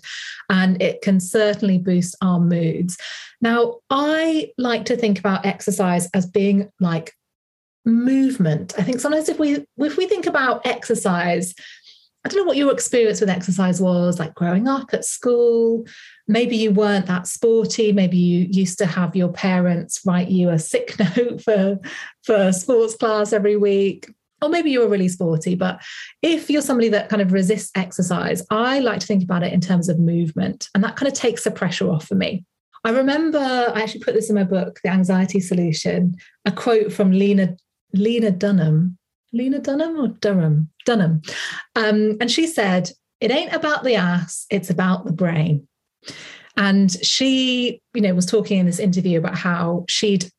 and 0.49 0.81
it 0.81 1.03
can 1.03 1.21
certainly 1.21 1.79
boost 1.79 2.17
our 2.21 2.41
moods. 2.41 2.97
Now, 3.41 3.81
I 3.91 4.53
like 4.59 4.85
to 4.87 4.97
think 4.97 5.19
about 5.19 5.45
exercise 5.45 6.09
as 6.15 6.27
being 6.27 6.71
like 6.81 7.13
movement. 7.85 8.75
I 8.79 8.83
think 8.83 9.01
sometimes 9.01 9.29
if 9.29 9.39
we 9.39 9.65
if 9.79 9.97
we 9.97 10.07
think 10.07 10.27
about 10.27 10.67
exercise, 10.67 11.55
I 12.25 12.29
don't 12.29 12.39
know 12.39 12.45
what 12.45 12.57
your 12.57 12.73
experience 12.73 13.21
with 13.21 13.29
exercise 13.29 13.81
was 13.81 14.19
like 14.19 14.35
growing 14.35 14.67
up 14.67 14.95
at 14.95 15.05
school. 15.05 15.85
Maybe 16.27 16.57
you 16.57 16.71
weren't 16.71 17.07
that 17.07 17.27
sporty. 17.27 17.93
Maybe 17.93 18.17
you 18.17 18.49
used 18.51 18.79
to 18.79 18.87
have 18.87 19.15
your 19.15 19.29
parents 19.29 20.01
write 20.07 20.31
you 20.31 20.49
a 20.49 20.59
sick 20.59 20.99
note 21.17 21.43
for, 21.43 21.79
for 22.23 22.53
sports 22.53 22.97
class 22.97 23.35
every 23.35 23.57
week. 23.57 24.11
Or 24.45 24.51
maybe 24.51 24.71
you're 24.71 24.89
really 24.89 25.09
sporty. 25.09 25.55
But 25.55 25.83
if 26.23 26.51
you're 26.51 26.63
somebody 26.63 26.89
that 26.91 27.09
kind 27.09 27.23
of 27.23 27.33
resists 27.33 27.71
exercise, 27.75 28.45
I 28.51 28.81
like 28.81 29.01
to 29.01 29.07
think 29.07 29.25
about 29.25 29.43
it 29.43 29.53
in 29.53 29.61
terms 29.61 29.89
of 29.89 29.99
movement. 29.99 30.69
And 30.75 30.85
that 30.85 30.97
kind 30.97 31.11
of 31.11 31.15
takes 31.15 31.45
the 31.45 31.51
pressure 31.51 31.91
off 31.91 32.07
for 32.07 32.15
me. 32.15 32.45
I 32.85 32.91
remember 32.91 33.39
I 33.39 33.81
actually 33.81 34.03
put 34.03 34.15
this 34.15 34.29
in 34.29 34.37
my 34.37 34.45
book, 34.45 34.81
The 34.85 34.91
Anxiety 34.91 35.41
Solution, 35.41 36.17
a 36.45 36.53
quote 36.53 36.93
from 36.93 37.13
Lena 37.13 37.57
Lena 37.95 38.31
Dunham. 38.31 38.99
Lena 39.33 39.59
Dunham 39.59 39.99
or 39.99 40.09
Durham? 40.09 40.71
Dunham. 40.85 41.23
Um, 41.75 42.17
and 42.21 42.31
she 42.31 42.47
said, 42.47 42.91
It 43.21 43.31
ain't 43.31 43.55
about 43.55 43.85
the 43.85 43.97
ass, 43.97 44.47
it's 44.51 44.71
about 44.71 45.07
the 45.07 45.13
brain. 45.13 45.67
And 46.57 46.93
she, 47.05 47.81
you 47.95 48.01
know, 48.01 48.15
was 48.15 48.27
talking 48.27 48.59
in 48.59 48.67
this 48.67 48.79
interview 48.79 49.19
about 49.19 49.37
how 49.37 49.87
she'd 49.89 50.31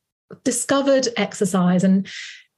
discovered 0.43 1.07
exercise 1.17 1.83
and 1.83 2.07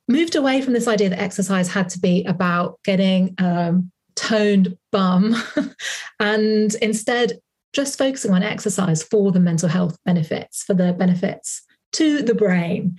moved 0.08 0.36
away 0.36 0.62
from 0.62 0.74
this 0.74 0.88
idea 0.88 1.10
that 1.10 1.22
exercise 1.22 1.68
had 1.68 1.90
to 1.90 2.00
be 2.00 2.24
about 2.26 2.80
getting 2.84 3.36
a 3.40 3.76
toned 4.16 4.78
bum 4.92 5.36
and 6.20 6.76
instead 6.76 7.40
just 7.74 7.98
focusing 7.98 8.32
on 8.32 8.44
exercise 8.44 9.04
for 9.04 9.32
the 9.32 9.40
mental 9.40 9.70
health 9.70 9.98
benefits, 10.06 10.64
for 10.64 10.74
the 10.74 10.94
benefits 10.94 11.62
to 11.94 12.22
the 12.22 12.34
brain. 12.34 12.98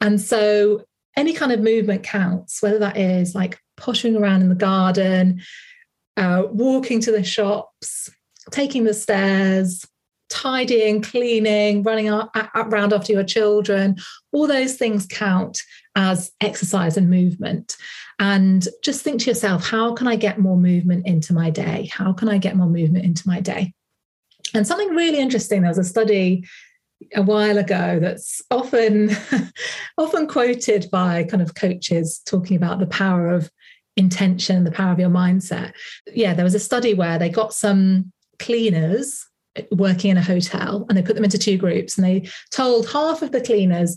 And 0.00 0.20
so 0.20 0.84
any 1.16 1.32
kind 1.32 1.52
of 1.52 1.60
movement 1.60 2.02
counts, 2.02 2.62
whether 2.62 2.78
that 2.78 2.96
is 2.96 3.34
like 3.34 3.58
pottering 3.76 4.16
around 4.16 4.42
in 4.42 4.48
the 4.48 4.54
garden, 4.54 5.42
uh, 6.16 6.44
walking 6.50 7.00
to 7.00 7.12
the 7.12 7.24
shops, 7.24 8.10
taking 8.50 8.84
the 8.84 8.94
stairs, 8.94 9.86
tidying, 10.28 11.02
cleaning, 11.02 11.82
running 11.82 12.08
around 12.08 12.92
after 12.92 13.12
your 13.12 13.24
children, 13.24 13.96
all 14.32 14.46
those 14.46 14.76
things 14.76 15.06
count 15.06 15.60
as 15.94 16.32
exercise 16.40 16.96
and 16.96 17.10
movement. 17.10 17.76
And 18.18 18.66
just 18.82 19.02
think 19.02 19.20
to 19.20 19.30
yourself, 19.30 19.66
how 19.66 19.94
can 19.94 20.06
I 20.06 20.16
get 20.16 20.38
more 20.38 20.56
movement 20.56 21.06
into 21.06 21.32
my 21.32 21.50
day? 21.50 21.90
How 21.92 22.12
can 22.12 22.28
I 22.28 22.38
get 22.38 22.56
more 22.56 22.68
movement 22.68 23.04
into 23.04 23.26
my 23.26 23.40
day? 23.40 23.74
And 24.54 24.66
something 24.66 24.90
really 24.90 25.18
interesting, 25.18 25.62
there 25.62 25.70
was 25.70 25.78
a 25.78 25.84
study 25.84 26.44
a 27.14 27.22
while 27.22 27.58
ago 27.58 27.98
that's 28.00 28.42
often 28.50 29.10
often 29.98 30.28
quoted 30.28 30.88
by 30.90 31.24
kind 31.24 31.42
of 31.42 31.54
coaches 31.54 32.20
talking 32.24 32.56
about 32.56 32.78
the 32.78 32.86
power 32.86 33.28
of 33.28 33.50
intention 33.96 34.62
the 34.62 34.70
power 34.70 34.92
of 34.92 35.00
your 35.00 35.10
mindset 35.10 35.72
yeah 36.06 36.32
there 36.32 36.44
was 36.44 36.54
a 36.54 36.60
study 36.60 36.94
where 36.94 37.18
they 37.18 37.28
got 37.28 37.52
some 37.52 38.12
cleaners 38.38 39.26
working 39.70 40.10
in 40.10 40.16
a 40.16 40.22
hotel 40.22 40.86
and 40.88 40.96
they 40.96 41.02
put 41.02 41.14
them 41.14 41.24
into 41.24 41.38
two 41.38 41.58
groups 41.58 41.98
and 41.98 42.06
they 42.06 42.26
told 42.50 42.88
half 42.88 43.20
of 43.20 43.32
the 43.32 43.40
cleaners 43.40 43.96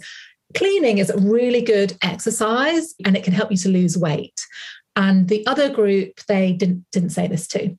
cleaning 0.54 1.00
is 1.00 1.10
a 1.10 1.18
really 1.18 1.62
good 1.62 1.98
exercise 2.02 2.94
and 3.06 3.18
it 3.18 3.24
can 3.24 3.34
help 3.34 3.52
you 3.52 3.58
to 3.58 3.70
lose 3.70 3.98
weight 3.98 4.46
and 4.96 5.28
the 5.28 5.46
other 5.48 5.70
group 5.70 6.20
they 6.28 6.54
didn't 6.54 6.86
didn't 6.92 7.10
say 7.10 7.28
this 7.28 7.48
to 7.48 7.78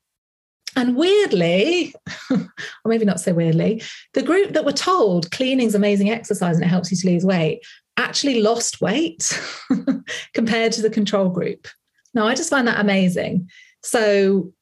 and 0.75 0.95
weirdly, 0.95 1.95
or 2.29 2.45
maybe 2.85 3.03
not 3.03 3.19
so 3.19 3.33
weirdly, 3.33 3.81
the 4.13 4.21
group 4.21 4.53
that 4.53 4.63
were 4.63 4.71
told 4.71 5.31
cleaning's 5.31 5.73
amazing 5.73 6.11
exercise 6.11 6.55
and 6.55 6.63
it 6.63 6.69
helps 6.69 6.91
you 6.91 6.97
to 6.97 7.09
lose 7.09 7.25
weight 7.25 7.63
actually 7.97 8.41
lost 8.41 8.79
weight 8.79 9.39
compared 10.35 10.71
to 10.71 10.81
the 10.81 10.89
control 10.89 11.29
group. 11.29 11.67
Now, 12.13 12.27
I 12.27 12.35
just 12.35 12.49
find 12.49 12.67
that 12.67 12.79
amazing. 12.79 13.49
So 13.83 14.53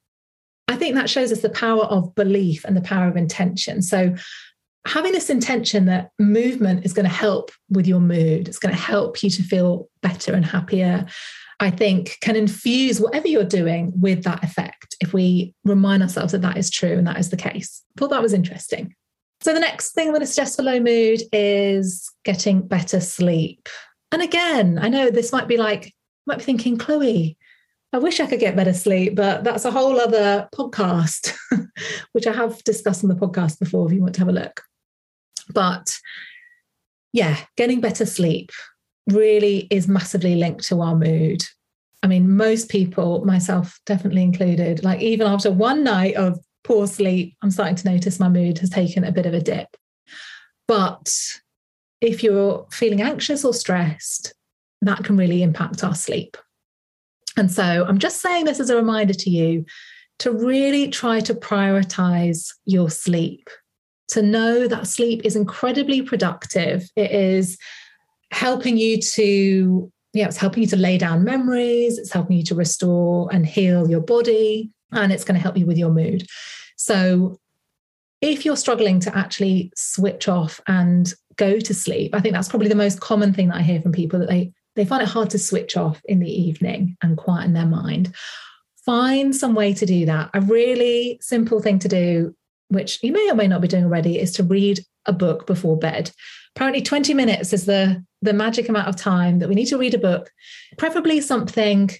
I 0.68 0.76
think 0.76 0.96
that 0.96 1.10
shows 1.10 1.32
us 1.32 1.42
the 1.42 1.50
power 1.50 1.84
of 1.84 2.16
belief 2.16 2.64
and 2.64 2.76
the 2.76 2.82
power 2.82 3.08
of 3.08 3.18
intention. 3.18 3.82
So 3.82 4.16
having 4.86 5.12
this 5.12 5.30
intention 5.30 5.86
that 5.86 6.12
movement 6.20 6.86
is 6.86 6.94
going 6.94 7.06
to 7.06 7.12
help 7.12 7.52
with 7.70 7.88
your 7.88 8.00
mood, 8.00 8.48
it's 8.48 8.60
going 8.60 8.74
to 8.74 8.82
help 8.82 9.24
you 9.24 9.30
to 9.30 9.44
feel 9.44 9.90
better 10.02 10.34
and 10.34 10.46
happier. 10.46 11.06
I 11.60 11.70
think 11.70 12.18
can 12.22 12.36
infuse 12.36 13.00
whatever 13.00 13.28
you're 13.28 13.44
doing 13.46 13.94
with 13.96 14.24
that 14.24 14.44
effect 14.44 14.96
if 15.00 15.14
we 15.14 15.54
remind 15.64 16.04
ourselves 16.04 16.34
that 16.34 16.42
that 16.42 16.58
is 16.58 16.70
true 16.70 16.98
and 16.98 17.08
that 17.08 17.18
is 17.18 17.30
the 17.30 17.38
case. 17.38 17.82
Thought 17.98 18.10
that 18.10 18.22
was 18.22 18.34
interesting. 18.34 18.94
So, 19.42 19.54
the 19.54 19.60
next 19.60 19.92
thing 19.92 20.08
I'm 20.08 20.14
going 20.14 20.22
to 20.22 20.28
suggest 20.28 20.58
for 20.58 20.64
low 20.64 20.80
mood 20.80 21.22
is 21.32 22.12
getting 22.24 22.68
better 22.68 23.00
sleep. 23.00 23.70
And 24.12 24.22
again, 24.22 24.80
I 24.82 24.90
know 24.90 25.10
this 25.10 25.32
might 25.32 25.48
be 25.48 25.58
like, 25.58 25.94
might 26.26 26.40
be 26.40 26.44
thinking, 26.44 26.78
Chloe, 26.78 27.38
I 27.94 27.98
wish 27.98 28.20
I 28.20 28.28
could 28.28 28.40
get 28.40 28.56
better 28.56 28.74
sleep, 28.74 29.16
but 29.16 29.44
that's 29.44 29.66
a 29.66 29.72
whole 29.72 30.00
other 30.00 30.50
podcast, 30.54 31.34
which 32.12 32.28
I 32.28 32.34
have 32.34 32.64
discussed 32.64 33.04
on 33.04 33.10
the 33.10 33.16
podcast 33.16 33.60
before 33.60 33.88
if 33.88 33.94
you 33.94 34.02
want 34.02 34.16
to 34.16 34.22
have 34.22 34.30
a 34.30 34.34
look. 34.34 34.62
But 35.54 35.98
yeah, 37.14 37.38
getting 37.56 37.82
better 37.82 38.06
sleep 38.06 38.52
really 39.08 39.68
is 39.70 39.88
massively 39.88 40.36
linked 40.36 40.66
to 40.66 40.82
our 40.82 40.96
mood. 40.96 41.44
I 42.04 42.08
mean, 42.08 42.36
most 42.36 42.70
people, 42.70 43.24
myself 43.26 43.80
definitely 43.86 44.24
included, 44.24 44.84
like 44.84 45.02
even 45.02 45.28
after 45.28 45.52
one 45.52 45.84
night 45.84 46.16
of 46.16 46.40
poor 46.64 46.88
sleep, 46.88 47.36
I'm 47.42 47.52
starting 47.52 47.76
to 47.76 47.92
notice 47.92 48.20
my 48.20 48.30
mood 48.30 48.58
has 48.60 48.70
taken 48.70 49.04
a 49.04 49.12
bit 49.12 49.26
of 49.26 49.34
a 49.34 49.42
dip. 49.42 49.68
But 50.68 51.12
if 52.02 52.24
you're 52.24 52.68
feeling 52.72 53.02
anxious 53.02 53.46
or 53.46 53.54
stressed, 53.54 54.34
that 54.82 55.04
can 55.04 55.18
really 55.18 55.42
impact 55.42 55.84
our 55.84 55.96
sleep. 55.96 56.38
And 57.38 57.52
so 57.52 57.86
I'm 57.88 58.00
just 58.00 58.22
saying 58.22 58.46
this 58.46 58.60
as 58.60 58.70
a 58.70 58.76
reminder 58.76 59.14
to 59.14 59.30
you 59.30 59.66
to 60.20 60.32
really 60.32 60.90
try 60.90 61.20
to 61.22 61.34
prioritize 61.34 62.50
your 62.66 62.90
sleep, 62.90 63.50
to 64.10 64.22
know 64.22 64.68
that 64.68 64.88
sleep 64.88 65.22
is 65.24 65.36
incredibly 65.36 66.02
productive. 66.02 66.90
It 66.96 67.12
is 67.12 67.58
helping 68.32 68.78
you 68.78 69.00
to 69.00 69.92
yeah 70.14 70.28
it's 70.28 70.38
helping 70.38 70.64
you 70.64 70.70
to 70.70 70.78
lay 70.78 70.98
down 70.98 71.24
memories. 71.24 71.98
It's 71.98 72.12
helping 72.12 72.38
you 72.38 72.44
to 72.44 72.56
restore 72.56 73.30
and 73.32 73.46
heal 73.46 73.90
your 73.90 74.02
body 74.02 74.72
and 74.92 75.12
it's 75.12 75.24
going 75.24 75.36
to 75.36 75.42
help 75.42 75.58
you 75.58 75.66
with 75.66 75.78
your 75.78 75.92
mood. 75.92 76.26
So 76.78 77.40
if 78.22 78.46
you're 78.46 78.58
struggling 78.58 79.00
to 79.02 79.16
actually 79.16 79.72
switch 79.76 80.28
off 80.28 80.62
and 80.68 81.14
go 81.36 81.60
to 81.60 81.74
sleep 81.74 82.16
i 82.16 82.22
think 82.22 82.34
that's 82.34 82.48
probably 82.48 82.70
the 82.70 82.76
most 82.76 83.02
common 83.02 83.34
thing 83.34 83.50
that 83.50 83.58
i 83.58 83.62
hear 83.62 83.82
from 83.82 83.92
people 83.92 84.18
that 84.18 84.30
they 84.30 84.54
they 84.76 84.86
find 84.86 85.02
it 85.02 85.10
hard 85.10 85.30
to 85.32 85.40
switch 85.40 85.78
off 85.78 86.02
in 86.06 86.20
the 86.20 86.30
evening 86.30 86.98
and 87.02 87.18
quieten 87.18 87.54
their 87.54 87.66
mind. 87.66 88.14
Find 88.86 89.36
some 89.36 89.56
way 89.56 89.74
to 89.74 89.86
do 89.86 90.06
that. 90.06 90.30
A 90.34 90.42
really 90.42 91.18
simple 91.22 91.60
thing 91.60 91.80
to 91.80 91.88
do 91.88 92.36
which 92.70 93.02
you 93.04 93.12
may 93.12 93.30
or 93.30 93.36
may 93.36 93.48
not 93.48 93.62
be 93.62 93.68
doing 93.68 93.86
already 93.86 94.20
is 94.20 94.32
to 94.34 94.44
read 94.44 94.80
a 95.06 95.14
book 95.14 95.46
before 95.46 95.78
bed. 95.78 96.12
Apparently 96.56 96.82
20 96.82 97.14
minutes 97.14 97.54
is 97.54 97.66
the 97.66 98.04
the 98.22 98.34
magic 98.34 98.70
amount 98.70 98.88
of 98.88 98.96
time 98.96 99.40
that 99.40 99.50
we 99.50 99.56
need 99.56 99.68
to 99.68 99.78
read 99.78 99.94
a 99.94 100.00
book 100.00 100.32
preferably 100.80 101.22
something 101.22 101.92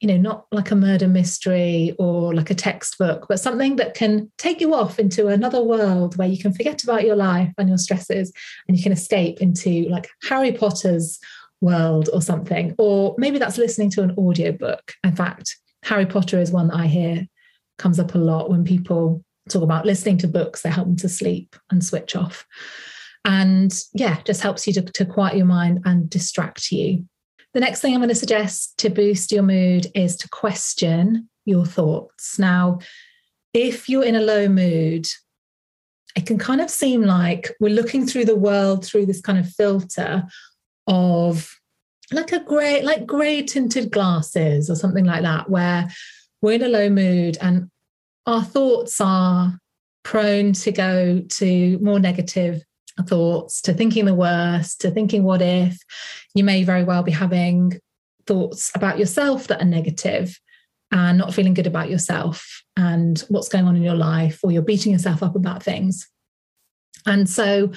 you 0.00 0.08
know 0.08 0.16
not 0.16 0.46
like 0.50 0.70
a 0.70 0.76
murder 0.76 1.06
mystery 1.06 1.94
or 1.98 2.32
like 2.34 2.48
a 2.48 2.54
textbook 2.54 3.26
but 3.28 3.38
something 3.38 3.76
that 3.76 3.92
can 3.92 4.30
take 4.38 4.62
you 4.62 4.72
off 4.72 4.98
into 4.98 5.26
another 5.26 5.62
world 5.62 6.16
where 6.16 6.28
you 6.28 6.38
can 6.38 6.54
forget 6.54 6.82
about 6.82 7.04
your 7.04 7.16
life 7.16 7.52
and 7.58 7.68
your 7.68 7.76
stresses 7.76 8.32
and 8.66 8.78
you 8.78 8.82
can 8.82 8.92
escape 8.92 9.42
into 9.42 9.86
like 9.90 10.08
harry 10.22 10.52
potter's 10.52 11.18
world 11.60 12.10
or 12.12 12.20
something. 12.20 12.74
Or 12.76 13.14
maybe 13.16 13.38
that's 13.38 13.56
listening 13.56 13.88
to 13.92 14.02
an 14.02 14.14
audiobook. 14.18 14.94
In 15.02 15.14
fact 15.14 15.56
harry 15.84 16.06
potter 16.06 16.40
is 16.40 16.50
one 16.50 16.68
that 16.68 16.76
i 16.76 16.86
hear 16.86 17.26
comes 17.78 18.00
up 18.00 18.14
a 18.14 18.18
lot 18.18 18.50
when 18.50 18.64
people 18.64 19.22
talk 19.48 19.62
about 19.62 19.86
listening 19.86 20.18
to 20.18 20.28
books 20.28 20.62
that 20.62 20.70
help 20.70 20.86
them 20.86 20.96
to 20.96 21.08
sleep 21.08 21.56
and 21.70 21.84
switch 21.84 22.16
off 22.16 22.46
and 23.24 23.82
yeah, 23.94 24.20
just 24.24 24.42
helps 24.42 24.66
you 24.66 24.72
to, 24.74 24.82
to 24.82 25.04
quiet 25.04 25.36
your 25.36 25.46
mind 25.46 25.80
and 25.84 26.10
distract 26.10 26.70
you. 26.70 27.06
The 27.54 27.60
next 27.60 27.80
thing 27.80 27.94
I'm 27.94 28.00
going 28.00 28.08
to 28.08 28.14
suggest 28.14 28.76
to 28.78 28.90
boost 28.90 29.32
your 29.32 29.42
mood 29.42 29.86
is 29.94 30.16
to 30.16 30.28
question 30.28 31.28
your 31.46 31.64
thoughts. 31.64 32.38
Now, 32.38 32.80
if 33.54 33.88
you're 33.88 34.04
in 34.04 34.16
a 34.16 34.20
low 34.20 34.48
mood, 34.48 35.06
it 36.16 36.26
can 36.26 36.38
kind 36.38 36.60
of 36.60 36.68
seem 36.68 37.02
like 37.02 37.50
we're 37.60 37.74
looking 37.74 38.06
through 38.06 38.26
the 38.26 38.36
world 38.36 38.84
through 38.84 39.06
this 39.06 39.20
kind 39.20 39.38
of 39.38 39.48
filter 39.48 40.24
of 40.86 41.50
like 42.12 42.32
a 42.32 42.40
gray, 42.40 42.82
like 42.82 43.06
gray 43.06 43.42
tinted 43.42 43.90
glasses 43.90 44.68
or 44.68 44.74
something 44.74 45.04
like 45.04 45.22
that, 45.22 45.48
where 45.48 45.88
we're 46.42 46.52
in 46.52 46.62
a 46.62 46.68
low 46.68 46.90
mood 46.90 47.38
and 47.40 47.70
our 48.26 48.42
thoughts 48.42 49.00
are 49.00 49.58
prone 50.02 50.52
to 50.52 50.72
go 50.72 51.20
to 51.20 51.78
more 51.78 51.98
negative 51.98 52.62
thoughts, 53.06 53.60
to 53.62 53.74
thinking 53.74 54.04
the 54.04 54.14
worst, 54.14 54.80
to 54.80 54.90
thinking 54.90 55.24
what 55.24 55.42
if. 55.42 55.76
You 56.34 56.44
may 56.44 56.64
very 56.64 56.84
well 56.84 57.02
be 57.02 57.12
having 57.12 57.80
thoughts 58.26 58.70
about 58.74 58.98
yourself 58.98 59.48
that 59.48 59.60
are 59.60 59.66
negative 59.66 60.38
and 60.90 61.18
not 61.18 61.34
feeling 61.34 61.54
good 61.54 61.66
about 61.66 61.90
yourself 61.90 62.62
and 62.76 63.18
what's 63.28 63.48
going 63.48 63.66
on 63.66 63.76
in 63.76 63.82
your 63.82 63.96
life, 63.96 64.40
or 64.42 64.52
you're 64.52 64.62
beating 64.62 64.92
yourself 64.92 65.22
up 65.22 65.34
about 65.34 65.62
things. 65.62 66.08
And 67.06 67.28
so 67.28 67.72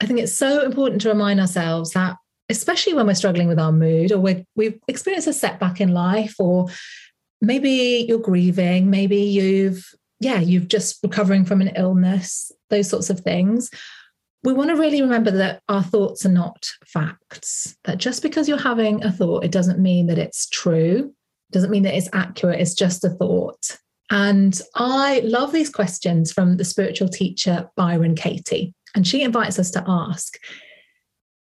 I 0.00 0.06
think 0.06 0.18
it's 0.18 0.34
so 0.34 0.64
important 0.64 1.00
to 1.02 1.08
remind 1.08 1.40
ourselves 1.40 1.92
that, 1.92 2.16
especially 2.48 2.94
when 2.94 3.06
we're 3.06 3.14
struggling 3.14 3.48
with 3.48 3.58
our 3.58 3.72
mood 3.72 4.12
or 4.12 4.18
we 4.18 4.44
we've 4.54 4.78
experienced 4.88 5.28
a 5.28 5.32
setback 5.32 5.80
in 5.80 5.94
life, 5.94 6.34
or 6.38 6.66
maybe 7.40 8.06
you're 8.08 8.18
grieving, 8.18 8.90
maybe 8.90 9.18
you've, 9.18 9.84
yeah, 10.20 10.40
you've 10.40 10.68
just 10.68 10.98
recovering 11.02 11.44
from 11.44 11.60
an 11.60 11.72
illness, 11.76 12.50
those 12.70 12.88
sorts 12.88 13.10
of 13.10 13.20
things. 13.20 13.70
We 14.42 14.52
want 14.52 14.70
to 14.70 14.76
really 14.76 15.02
remember 15.02 15.30
that 15.32 15.62
our 15.68 15.82
thoughts 15.82 16.24
are 16.24 16.30
not 16.30 16.66
facts, 16.86 17.76
that 17.84 17.98
just 17.98 18.22
because 18.22 18.48
you're 18.48 18.58
having 18.58 19.04
a 19.04 19.10
thought, 19.10 19.44
it 19.44 19.50
doesn't 19.50 19.80
mean 19.80 20.06
that 20.06 20.18
it's 20.18 20.48
true 20.48 21.12
it 21.48 21.52
doesn't 21.52 21.70
mean 21.70 21.84
that 21.84 21.96
it's 21.96 22.08
accurate, 22.12 22.60
it's 22.60 22.74
just 22.74 23.04
a 23.04 23.10
thought. 23.10 23.78
And 24.10 24.60
I 24.74 25.20
love 25.24 25.52
these 25.52 25.70
questions 25.70 26.32
from 26.32 26.56
the 26.56 26.64
spiritual 26.64 27.08
teacher 27.08 27.68
Byron 27.76 28.14
Katie. 28.14 28.74
And 28.94 29.06
she 29.06 29.22
invites 29.22 29.58
us 29.58 29.70
to 29.72 29.84
ask, 29.86 30.38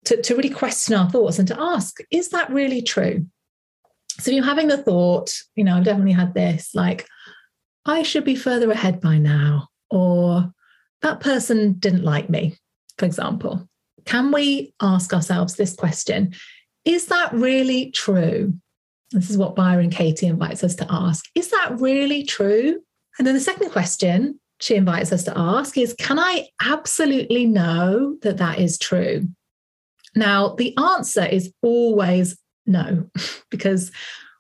to, 0.07 0.20
to 0.22 0.37
really 0.37 0.50
question 0.50 0.94
our 0.94 1.11
thoughts 1.11 1.38
and 1.38 1.48
to 1.48 1.61
ask, 1.61 1.98
is 2.11 2.31
that 2.31 2.50
really 2.50 2.83
true? 2.83 3.26
So 4.18 4.31
you're 4.31 4.44
having 4.44 4.68
the 4.68 4.83
thought, 4.83 5.33
you 5.55 5.64
know, 5.64 5.77
I've 5.77 5.85
definitely 5.85 6.12
had 6.12 6.35
this, 6.35 6.75
like, 6.75 7.07
I 7.87 8.03
should 8.03 8.25
be 8.25 8.37
further 8.37 8.70
ahead 8.70 9.01
by 9.01 9.18
now, 9.18 9.68
or 9.90 10.53
that 11.03 11.20
person 11.20 11.75
didn't 11.75 12.05
like 12.05 12.29
me, 12.29 12.57
for 12.99 13.07
example. 13.07 13.68
Can 14.05 14.33
we 14.33 14.75
ask 14.81 15.12
ourselves 15.12 15.55
this 15.55 15.75
question? 15.75 16.35
Is 16.85 17.07
that 17.07 17.33
really 17.33 17.90
true? 17.90 18.55
This 19.12 19.31
is 19.31 19.38
what 19.38 19.57
Byron 19.57 19.90
Katie 19.90 20.27
invites 20.27 20.62
us 20.62 20.75
to 20.77 20.87
ask. 20.88 21.25
Is 21.35 21.51
that 21.51 21.81
really 21.81 22.25
true? 22.25 22.81
And 23.18 23.27
then 23.27 23.35
the 23.35 23.40
second 23.40 23.70
question 23.70 24.38
she 24.61 24.77
invites 24.77 25.12
us 25.12 25.25
to 25.25 25.37
ask 25.37 25.77
is 25.77 25.94
Can 25.99 26.18
I 26.18 26.49
absolutely 26.62 27.46
know 27.46 28.16
that 28.23 28.38
that 28.38 28.59
is 28.59 28.79
true? 28.79 29.27
Now, 30.14 30.55
the 30.57 30.77
answer 30.77 31.25
is 31.25 31.53
always 31.62 32.37
no, 32.66 33.11
because 33.51 33.90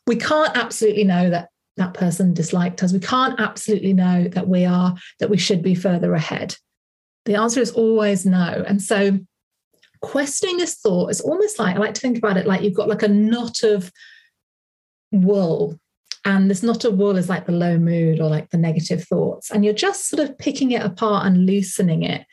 we 0.06 0.16
can't 0.16 0.56
absolutely 0.56 1.04
know 1.04 1.30
that 1.30 1.50
that 1.76 1.94
person 1.94 2.34
disliked 2.34 2.82
us. 2.82 2.92
We 2.92 3.00
can't 3.00 3.40
absolutely 3.40 3.92
know 3.92 4.28
that 4.28 4.48
we 4.48 4.64
are, 4.64 4.94
that 5.18 5.30
we 5.30 5.38
should 5.38 5.62
be 5.62 5.74
further 5.74 6.14
ahead. 6.14 6.56
The 7.24 7.36
answer 7.36 7.60
is 7.60 7.70
always 7.72 8.26
no. 8.26 8.64
And 8.66 8.82
so, 8.82 9.18
questioning 10.02 10.56
this 10.56 10.76
thought 10.76 11.10
is 11.10 11.20
almost 11.20 11.58
like 11.58 11.76
I 11.76 11.78
like 11.78 11.94
to 11.94 12.00
think 12.00 12.16
about 12.16 12.38
it 12.38 12.46
like 12.46 12.62
you've 12.62 12.74
got 12.74 12.88
like 12.88 13.02
a 13.02 13.08
knot 13.08 13.62
of 13.62 13.92
wool 15.12 15.78
and 16.24 16.50
this 16.50 16.62
knot 16.62 16.84
of 16.84 16.94
wool 16.94 17.16
is 17.16 17.28
like 17.28 17.46
the 17.46 17.52
low 17.52 17.78
mood 17.78 18.20
or 18.20 18.28
like 18.28 18.50
the 18.50 18.56
negative 18.56 19.04
thoughts 19.04 19.50
and 19.50 19.64
you're 19.64 19.74
just 19.74 20.08
sort 20.08 20.26
of 20.26 20.38
picking 20.38 20.70
it 20.70 20.82
apart 20.82 21.26
and 21.26 21.46
loosening 21.46 22.02
it 22.02 22.24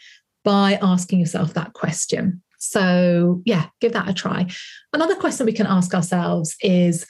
by 0.44 0.80
asking 0.82 1.20
yourself 1.20 1.54
that 1.54 1.74
question 1.74 2.42
so 2.58 3.42
yeah 3.46 3.68
give 3.82 3.94
that 3.94 4.10
a 4.10 4.14
try 4.14 4.46
another 4.94 5.16
question 5.16 5.46
we 5.46 5.54
can 5.54 5.68
ask 5.68 5.94
ourselves 5.94 6.56
is 6.62 7.06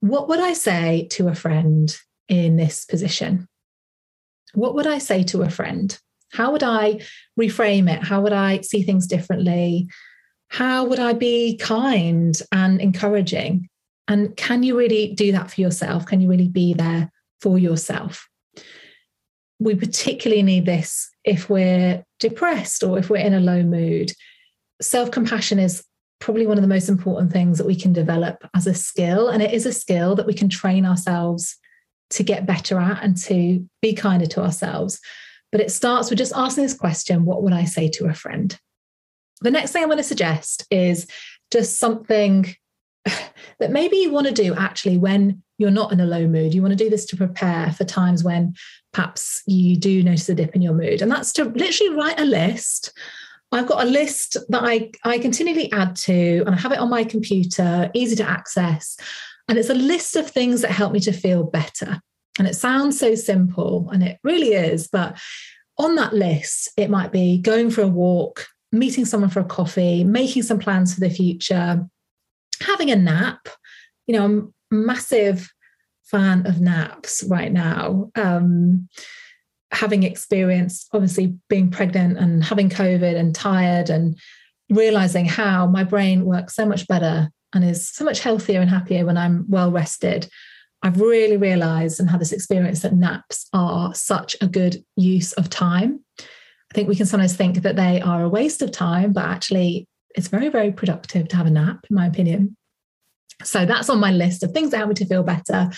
what 0.00 0.28
would 0.28 0.40
i 0.40 0.52
say 0.52 1.06
to 1.10 1.28
a 1.28 1.34
friend 1.34 1.96
in 2.28 2.56
this 2.56 2.84
position 2.84 3.46
what 4.54 4.74
would 4.74 4.86
i 4.86 4.98
say 4.98 5.22
to 5.22 5.42
a 5.42 5.50
friend 5.50 5.98
how 6.32 6.50
would 6.52 6.62
i 6.62 7.00
reframe 7.38 7.92
it 7.92 8.02
how 8.02 8.20
would 8.20 8.32
i 8.32 8.60
see 8.60 8.82
things 8.82 9.06
differently 9.06 9.88
how 10.48 10.84
would 10.84 10.98
i 10.98 11.12
be 11.12 11.56
kind 11.58 12.40
and 12.52 12.80
encouraging 12.80 13.68
and 14.10 14.36
can 14.36 14.64
you 14.64 14.76
really 14.76 15.14
do 15.14 15.30
that 15.30 15.52
for 15.52 15.60
yourself? 15.60 16.04
Can 16.04 16.20
you 16.20 16.28
really 16.28 16.48
be 16.48 16.74
there 16.74 17.12
for 17.40 17.60
yourself? 17.60 18.28
We 19.60 19.76
particularly 19.76 20.42
need 20.42 20.66
this 20.66 21.08
if 21.22 21.48
we're 21.48 22.04
depressed 22.18 22.82
or 22.82 22.98
if 22.98 23.08
we're 23.08 23.24
in 23.24 23.34
a 23.34 23.40
low 23.40 23.62
mood. 23.62 24.10
Self 24.80 25.10
compassion 25.10 25.58
is 25.58 25.84
probably 26.20 26.46
one 26.46 26.58
of 26.58 26.62
the 26.62 26.68
most 26.68 26.88
important 26.88 27.32
things 27.32 27.58
that 27.58 27.66
we 27.66 27.74
can 27.74 27.92
develop 27.92 28.44
as 28.54 28.66
a 28.66 28.74
skill. 28.74 29.28
And 29.28 29.42
it 29.42 29.52
is 29.52 29.66
a 29.66 29.72
skill 29.72 30.14
that 30.16 30.26
we 30.26 30.34
can 30.34 30.48
train 30.48 30.84
ourselves 30.84 31.56
to 32.10 32.22
get 32.22 32.46
better 32.46 32.78
at 32.78 33.02
and 33.02 33.16
to 33.16 33.66
be 33.80 33.94
kinder 33.94 34.26
to 34.26 34.42
ourselves. 34.42 35.00
But 35.52 35.60
it 35.60 35.70
starts 35.70 36.10
with 36.10 36.18
just 36.18 36.34
asking 36.34 36.64
this 36.64 36.74
question 36.74 37.24
what 37.24 37.42
would 37.42 37.52
I 37.52 37.64
say 37.64 37.88
to 37.90 38.06
a 38.06 38.14
friend? 38.14 38.56
The 39.40 39.50
next 39.50 39.72
thing 39.72 39.82
I'm 39.82 39.88
going 39.88 39.98
to 39.98 40.04
suggest 40.04 40.66
is 40.70 41.06
just 41.50 41.78
something 41.78 42.54
that 43.58 43.70
maybe 43.70 43.96
you 43.96 44.10
want 44.10 44.26
to 44.26 44.32
do 44.32 44.54
actually 44.54 44.98
when 44.98 45.42
you're 45.58 45.70
not 45.70 45.92
in 45.92 46.00
a 46.00 46.06
low 46.06 46.26
mood. 46.26 46.54
You 46.54 46.62
want 46.62 46.72
to 46.72 46.84
do 46.84 46.90
this 46.90 47.04
to 47.06 47.16
prepare 47.16 47.72
for 47.72 47.84
times 47.84 48.24
when 48.24 48.54
perhaps 48.92 49.42
you 49.46 49.76
do 49.76 50.02
notice 50.02 50.28
a 50.28 50.34
dip 50.34 50.54
in 50.54 50.62
your 50.62 50.74
mood. 50.74 51.02
And 51.02 51.10
that's 51.10 51.32
to 51.34 51.44
literally 51.44 51.94
write 51.94 52.20
a 52.20 52.24
list. 52.24 52.92
I've 53.52 53.66
got 53.66 53.84
a 53.84 53.90
list 53.90 54.36
that 54.48 54.62
I, 54.62 54.90
I 55.04 55.18
continually 55.18 55.72
add 55.72 55.96
to, 55.96 56.44
and 56.46 56.54
I 56.54 56.58
have 56.58 56.72
it 56.72 56.78
on 56.78 56.90
my 56.90 57.04
computer, 57.04 57.90
easy 57.94 58.16
to 58.16 58.28
access. 58.28 58.96
And 59.48 59.58
it's 59.58 59.70
a 59.70 59.74
list 59.74 60.14
of 60.14 60.30
things 60.30 60.62
that 60.62 60.70
help 60.70 60.92
me 60.92 61.00
to 61.00 61.12
feel 61.12 61.42
better. 61.42 62.00
And 62.38 62.46
it 62.46 62.54
sounds 62.54 62.98
so 62.98 63.14
simple, 63.14 63.90
and 63.90 64.02
it 64.02 64.18
really 64.22 64.54
is. 64.54 64.88
But 64.88 65.18
on 65.78 65.96
that 65.96 66.14
list, 66.14 66.70
it 66.76 66.90
might 66.90 67.10
be 67.10 67.38
going 67.38 67.70
for 67.70 67.82
a 67.82 67.88
walk, 67.88 68.46
meeting 68.70 69.04
someone 69.04 69.30
for 69.30 69.40
a 69.40 69.44
coffee, 69.44 70.04
making 70.04 70.44
some 70.44 70.58
plans 70.58 70.94
for 70.94 71.00
the 71.00 71.10
future, 71.10 71.84
having 72.62 72.90
a 72.90 72.96
nap. 72.96 73.48
You 74.06 74.16
know, 74.16 74.24
I'm 74.24 74.54
massive 74.70 75.50
fan 76.04 76.46
of 76.46 76.60
naps 76.60 77.24
right 77.24 77.52
now. 77.52 78.10
Um, 78.14 78.88
having 79.72 80.02
experienced 80.02 80.88
obviously 80.92 81.34
being 81.48 81.70
pregnant 81.70 82.18
and 82.18 82.42
having 82.42 82.68
COVID 82.68 83.16
and 83.16 83.34
tired 83.34 83.88
and 83.90 84.18
realizing 84.68 85.26
how 85.26 85.66
my 85.66 85.84
brain 85.84 86.24
works 86.24 86.54
so 86.54 86.66
much 86.66 86.86
better 86.86 87.30
and 87.52 87.64
is 87.64 87.88
so 87.88 88.04
much 88.04 88.20
healthier 88.20 88.60
and 88.60 88.70
happier 88.70 89.04
when 89.04 89.16
I'm 89.16 89.44
well 89.48 89.70
rested. 89.70 90.28
I've 90.82 91.00
really 91.00 91.36
realized 91.36 92.00
and 92.00 92.08
had 92.08 92.20
this 92.20 92.32
experience 92.32 92.80
that 92.80 92.94
naps 92.94 93.48
are 93.52 93.94
such 93.94 94.36
a 94.40 94.46
good 94.46 94.82
use 94.96 95.32
of 95.34 95.50
time. 95.50 96.00
I 96.18 96.74
think 96.74 96.88
we 96.88 96.96
can 96.96 97.06
sometimes 97.06 97.36
think 97.36 97.62
that 97.62 97.76
they 97.76 98.00
are 98.00 98.22
a 98.22 98.28
waste 98.28 98.62
of 98.62 98.70
time, 98.70 99.12
but 99.12 99.24
actually, 99.24 99.86
it's 100.14 100.28
very, 100.28 100.48
very 100.48 100.72
productive 100.72 101.28
to 101.28 101.36
have 101.36 101.46
a 101.46 101.50
nap, 101.50 101.84
in 101.88 101.96
my 101.96 102.06
opinion. 102.06 102.56
So 103.42 103.66
that's 103.66 103.90
on 103.90 104.00
my 104.00 104.12
list 104.12 104.42
of 104.42 104.52
things 104.52 104.70
that 104.70 104.78
help 104.78 104.90
me 104.90 104.94
to 104.96 105.06
feel 105.06 105.22
better. 105.22 105.70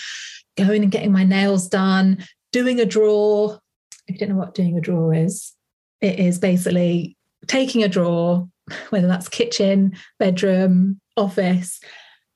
Going 0.57 0.83
and 0.83 0.91
getting 0.91 1.11
my 1.11 1.23
nails 1.23 1.67
done, 1.67 2.23
doing 2.51 2.79
a 2.79 2.85
drawer. 2.85 3.59
If 4.07 4.15
you 4.15 4.19
don't 4.19 4.29
know 4.29 4.41
what 4.41 4.55
doing 4.55 4.77
a 4.77 4.81
drawer 4.81 5.13
is, 5.13 5.53
it 6.01 6.19
is 6.19 6.39
basically 6.39 7.17
taking 7.47 7.83
a 7.83 7.89
drawer, 7.89 8.47
whether 8.89 9.07
that's 9.07 9.29
kitchen, 9.29 9.95
bedroom, 10.19 10.99
office, 11.15 11.79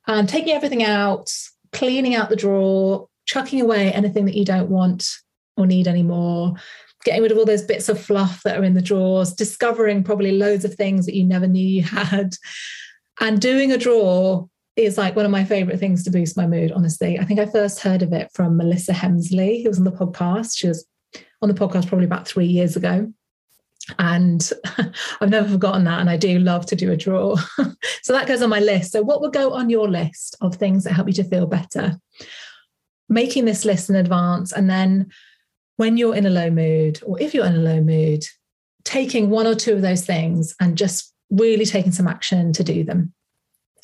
and 0.08 0.28
taking 0.28 0.54
everything 0.54 0.84
out, 0.84 1.32
cleaning 1.72 2.16
out 2.16 2.30
the 2.30 2.36
drawer, 2.36 3.08
chucking 3.26 3.62
away 3.62 3.92
anything 3.92 4.26
that 4.26 4.36
you 4.36 4.46
don't 4.46 4.70
want 4.70 5.10
or 5.58 5.66
need 5.66 5.88
anymore, 5.88 6.54
getting 7.04 7.22
rid 7.22 7.32
of 7.32 7.38
all 7.38 7.46
those 7.46 7.64
bits 7.64 7.90
of 7.90 8.00
fluff 8.00 8.42
that 8.44 8.58
are 8.58 8.64
in 8.64 8.74
the 8.74 8.82
drawers, 8.82 9.34
discovering 9.34 10.04
probably 10.04 10.32
loads 10.32 10.64
of 10.64 10.74
things 10.76 11.06
that 11.06 11.16
you 11.16 11.26
never 11.26 11.48
knew 11.48 11.66
you 11.66 11.84
had. 11.84 12.34
And 13.20 13.42
doing 13.42 13.72
a 13.72 13.78
drawer 13.78 14.48
is 14.76 14.98
like 14.98 15.16
one 15.16 15.26
of 15.26 15.32
my 15.32 15.44
favorite 15.44 15.80
things 15.80 16.04
to 16.04 16.12
boost 16.12 16.38
my 16.38 16.46
mood, 16.46 16.72
honestly. 16.72 17.20
I 17.20 17.26
think 17.26 17.40
I 17.40 17.48
first 17.48 17.80
heard 17.80 18.04
of 18.04 18.14
it 18.14 18.30
from 18.34 18.58
Melissa 18.58 18.94
Hemsley, 18.94 19.64
who 19.64 19.70
was 19.70 19.80
on 19.80 19.86
the 19.86 19.92
podcast. 19.92 20.52
She 20.56 20.68
was 20.68 20.86
on 21.42 21.50
the 21.50 21.56
podcast 21.56 21.88
probably 21.88 22.06
about 22.06 22.28
three 22.28 22.46
years 22.46 22.76
ago. 22.76 23.12
And 24.00 24.52
I've 25.22 25.30
never 25.30 25.48
forgotten 25.48 25.86
that. 25.86 26.00
And 26.00 26.10
I 26.10 26.18
do 26.18 26.40
love 26.40 26.66
to 26.68 26.76
do 26.76 26.92
a 26.92 26.98
draw. 26.98 27.36
so 28.02 28.14
that 28.14 28.28
goes 28.28 28.42
on 28.42 28.50
my 28.50 28.60
list. 28.60 28.92
So, 28.92 29.02
what 29.02 29.22
would 29.22 29.34
go 29.34 29.54
on 29.54 29.70
your 29.70 29.88
list 29.88 30.36
of 30.42 30.56
things 30.56 30.84
that 30.84 30.94
help 30.94 31.08
you 31.08 31.14
to 31.14 31.24
feel 31.24 31.46
better? 31.46 31.98
Making 33.08 33.46
this 33.46 33.64
list 33.64 33.90
in 33.90 33.96
advance. 33.96 34.52
And 34.52 34.70
then 34.70 35.10
when 35.78 35.96
you're 35.96 36.16
in 36.16 36.26
a 36.26 36.32
low 36.32 36.50
mood, 36.50 37.00
or 37.06 37.20
if 37.22 37.34
you're 37.34 37.46
in 37.46 37.56
a 37.56 37.60
low 37.60 37.82
mood, 37.82 38.26
taking 38.84 39.30
one 39.30 39.48
or 39.48 39.56
two 39.56 39.74
of 39.74 39.82
those 39.82 40.06
things 40.06 40.56
and 40.60 40.78
just 40.78 41.14
really 41.30 41.66
taking 41.66 41.92
some 41.92 42.08
action 42.08 42.52
to 42.54 42.64
do 42.64 42.84
them 42.84 43.14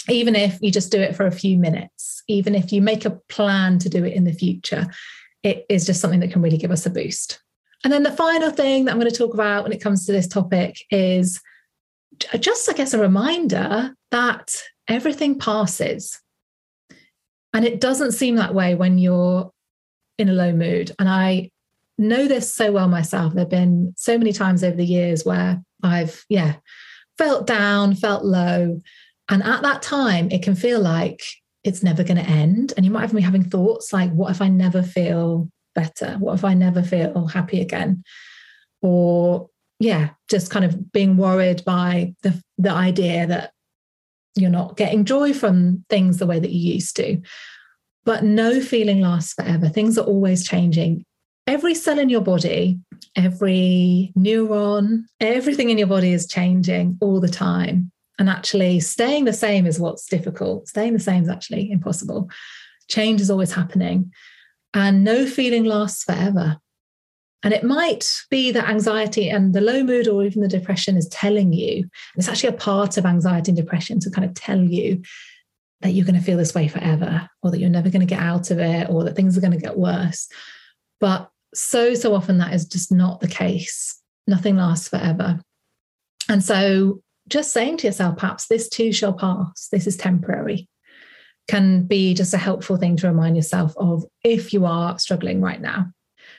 even 0.09 0.35
if 0.35 0.57
you 0.61 0.71
just 0.71 0.91
do 0.91 0.99
it 0.99 1.15
for 1.15 1.25
a 1.25 1.31
few 1.31 1.57
minutes, 1.57 2.23
even 2.27 2.55
if 2.55 2.71
you 2.71 2.81
make 2.81 3.05
a 3.05 3.19
plan 3.29 3.79
to 3.79 3.89
do 3.89 4.03
it 4.03 4.13
in 4.13 4.23
the 4.25 4.33
future, 4.33 4.87
it 5.43 5.65
is 5.69 5.85
just 5.85 6.01
something 6.01 6.21
that 6.21 6.31
can 6.31 6.41
really 6.41 6.57
give 6.57 6.71
us 6.71 6.85
a 6.85 6.89
boost. 6.89 7.41
And 7.83 7.91
then 7.91 8.03
the 8.03 8.11
final 8.11 8.49
thing 8.49 8.85
that 8.85 8.91
I'm 8.91 8.99
going 8.99 9.11
to 9.11 9.17
talk 9.17 9.33
about 9.33 9.63
when 9.63 9.73
it 9.73 9.81
comes 9.81 10.05
to 10.05 10.13
this 10.13 10.27
topic 10.27 10.77
is 10.89 11.41
just, 12.39 12.69
I 12.69 12.73
guess, 12.73 12.93
a 12.93 12.99
reminder 12.99 13.93
that 14.11 14.55
everything 14.87 15.37
passes. 15.37 16.21
And 17.53 17.65
it 17.65 17.81
doesn't 17.81 18.13
seem 18.13 18.35
that 18.35 18.55
way 18.55 18.73
when 18.73 18.97
you're 18.97 19.51
in 20.17 20.29
a 20.29 20.33
low 20.33 20.53
mood. 20.53 20.91
And 20.97 21.09
I 21.09 21.51
know 21.97 22.27
this 22.27 22.53
so 22.53 22.71
well 22.71 22.87
myself. 22.87 23.33
There 23.33 23.41
have 23.41 23.49
been 23.49 23.93
so 23.97 24.17
many 24.17 24.31
times 24.31 24.63
over 24.63 24.75
the 24.75 24.85
years 24.85 25.25
where 25.25 25.61
I've, 25.83 26.25
yeah, 26.29 26.55
felt 27.17 27.45
down, 27.45 27.95
felt 27.95 28.23
low. 28.23 28.81
And 29.29 29.43
at 29.43 29.61
that 29.61 29.81
time, 29.81 30.31
it 30.31 30.41
can 30.41 30.55
feel 30.55 30.79
like 30.79 31.21
it's 31.63 31.83
never 31.83 32.03
going 32.03 32.17
to 32.17 32.29
end. 32.29 32.73
And 32.75 32.85
you 32.85 32.91
might 32.91 33.01
have 33.01 33.13
me 33.13 33.21
having 33.21 33.43
thoughts 33.43 33.93
like, 33.93 34.11
what 34.11 34.31
if 34.31 34.41
I 34.41 34.49
never 34.49 34.83
feel 34.83 35.49
better? 35.75 36.15
What 36.19 36.33
if 36.33 36.43
I 36.43 36.53
never 36.53 36.83
feel 36.83 37.27
happy 37.27 37.61
again? 37.61 38.03
Or, 38.81 39.49
yeah, 39.79 40.09
just 40.29 40.51
kind 40.51 40.65
of 40.65 40.91
being 40.91 41.17
worried 41.17 41.63
by 41.65 42.13
the, 42.21 42.41
the 42.57 42.71
idea 42.71 43.27
that 43.27 43.51
you're 44.35 44.49
not 44.49 44.77
getting 44.77 45.05
joy 45.05 45.33
from 45.33 45.85
things 45.89 46.17
the 46.17 46.25
way 46.25 46.39
that 46.39 46.51
you 46.51 46.73
used 46.73 46.95
to. 46.97 47.21
But 48.05 48.23
no 48.23 48.59
feeling 48.59 48.99
lasts 48.99 49.33
forever. 49.33 49.69
Things 49.69 49.97
are 49.97 50.05
always 50.05 50.45
changing. 50.45 51.05
Every 51.47 51.75
cell 51.75 51.99
in 51.99 52.09
your 52.09 52.21
body, 52.21 52.79
every 53.15 54.11
neuron, 54.17 55.03
everything 55.19 55.69
in 55.69 55.77
your 55.77 55.87
body 55.87 56.11
is 56.11 56.27
changing 56.27 56.97
all 57.01 57.21
the 57.21 57.29
time. 57.29 57.91
And 58.19 58.29
actually, 58.29 58.79
staying 58.79 59.25
the 59.25 59.33
same 59.33 59.65
is 59.65 59.79
what's 59.79 60.07
difficult. 60.07 60.67
Staying 60.67 60.93
the 60.93 60.99
same 60.99 61.23
is 61.23 61.29
actually 61.29 61.71
impossible. 61.71 62.29
Change 62.87 63.21
is 63.21 63.31
always 63.31 63.51
happening. 63.51 64.11
And 64.73 65.03
no 65.03 65.25
feeling 65.25 65.65
lasts 65.65 66.03
forever. 66.03 66.57
And 67.43 67.53
it 67.53 67.63
might 67.63 68.05
be 68.29 68.51
that 68.51 68.69
anxiety 68.69 69.29
and 69.29 69.53
the 69.53 69.61
low 69.61 69.83
mood 69.83 70.07
or 70.07 70.23
even 70.23 70.41
the 70.41 70.47
depression 70.47 70.95
is 70.95 71.07
telling 71.09 71.51
you, 71.51 71.89
it's 72.15 72.29
actually 72.29 72.49
a 72.49 72.53
part 72.53 72.97
of 72.97 73.05
anxiety 73.05 73.51
and 73.51 73.57
depression 73.57 73.99
to 73.99 74.09
kind 74.09 74.27
of 74.27 74.33
tell 74.33 74.59
you 74.59 75.01
that 75.81 75.91
you're 75.91 76.05
going 76.05 76.17
to 76.17 76.25
feel 76.25 76.37
this 76.37 76.55
way 76.55 76.69
forever, 76.69 77.29
or 77.41 77.51
that 77.51 77.59
you're 77.59 77.69
never 77.69 77.89
going 77.89 77.99
to 77.99 78.05
get 78.05 78.21
out 78.21 78.49
of 78.51 78.59
it, 78.59 78.89
or 78.89 79.03
that 79.03 79.17
things 79.17 79.37
are 79.37 79.41
going 79.41 79.51
to 79.51 79.59
get 79.59 79.77
worse. 79.77 80.29
But 81.01 81.29
so, 81.53 81.93
so 81.93 82.15
often 82.15 82.37
that 82.37 82.53
is 82.53 82.65
just 82.65 82.89
not 82.89 83.19
the 83.19 83.27
case. 83.27 83.99
Nothing 84.25 84.55
lasts 84.55 84.87
forever. 84.87 85.41
And 86.29 86.41
so 86.41 87.02
just 87.27 87.51
saying 87.51 87.77
to 87.77 87.87
yourself, 87.87 88.17
perhaps 88.17 88.47
this 88.47 88.69
too 88.69 88.91
shall 88.91 89.13
pass, 89.13 89.69
this 89.71 89.87
is 89.87 89.97
temporary, 89.97 90.67
can 91.47 91.83
be 91.83 92.13
just 92.13 92.33
a 92.33 92.37
helpful 92.37 92.77
thing 92.77 92.97
to 92.97 93.07
remind 93.07 93.35
yourself 93.35 93.73
of 93.77 94.05
if 94.23 94.53
you 94.53 94.65
are 94.65 94.97
struggling 94.99 95.41
right 95.41 95.61
now. 95.61 95.87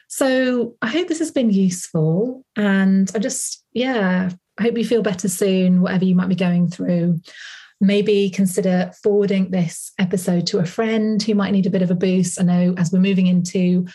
So 0.08 0.76
I 0.82 0.88
hope 0.88 1.08
this 1.08 1.18
has 1.18 1.30
been 1.30 1.50
useful. 1.50 2.44
And 2.56 3.10
I 3.14 3.18
just, 3.18 3.64
yeah, 3.72 4.30
I 4.58 4.62
hope 4.62 4.78
you 4.78 4.84
feel 4.84 5.02
better 5.02 5.28
soon, 5.28 5.80
whatever 5.80 6.04
you 6.04 6.14
might 6.14 6.28
be 6.28 6.34
going 6.34 6.68
through. 6.68 7.20
Maybe 7.80 8.30
consider 8.30 8.92
forwarding 9.02 9.50
this 9.50 9.92
episode 9.98 10.46
to 10.48 10.58
a 10.58 10.66
friend 10.66 11.22
who 11.22 11.34
might 11.34 11.52
need 11.52 11.66
a 11.66 11.70
bit 11.70 11.82
of 11.82 11.90
a 11.90 11.96
boost. 11.96 12.40
I 12.40 12.44
know 12.44 12.74
as 12.78 12.92
we're 12.92 13.00
moving 13.00 13.26
into 13.26 13.86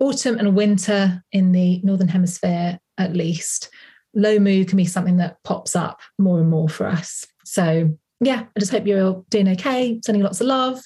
autumn 0.00 0.38
and 0.38 0.56
winter 0.56 1.22
in 1.32 1.52
the 1.52 1.80
Northern 1.82 2.08
Hemisphere, 2.08 2.78
at 2.98 3.14
least, 3.14 3.70
low 4.14 4.38
mood 4.38 4.68
can 4.68 4.76
be 4.76 4.84
something 4.84 5.16
that 5.18 5.42
pops 5.44 5.74
up 5.76 6.00
more 6.18 6.40
and 6.40 6.50
more 6.50 6.68
for 6.68 6.86
us. 6.86 7.26
So, 7.44 7.90
yeah, 8.20 8.44
I 8.54 8.60
just 8.60 8.72
hope 8.72 8.86
you're 8.86 9.04
all 9.04 9.26
doing 9.30 9.48
okay, 9.48 10.00
sending 10.04 10.22
lots 10.22 10.40
of 10.40 10.46
love. 10.46 10.80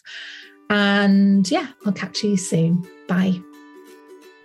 And 0.71 1.49
yeah, 1.51 1.69
I'll 1.85 1.93
catch 1.93 2.23
you 2.23 2.37
soon. 2.37 2.87
Bye. 3.09 3.41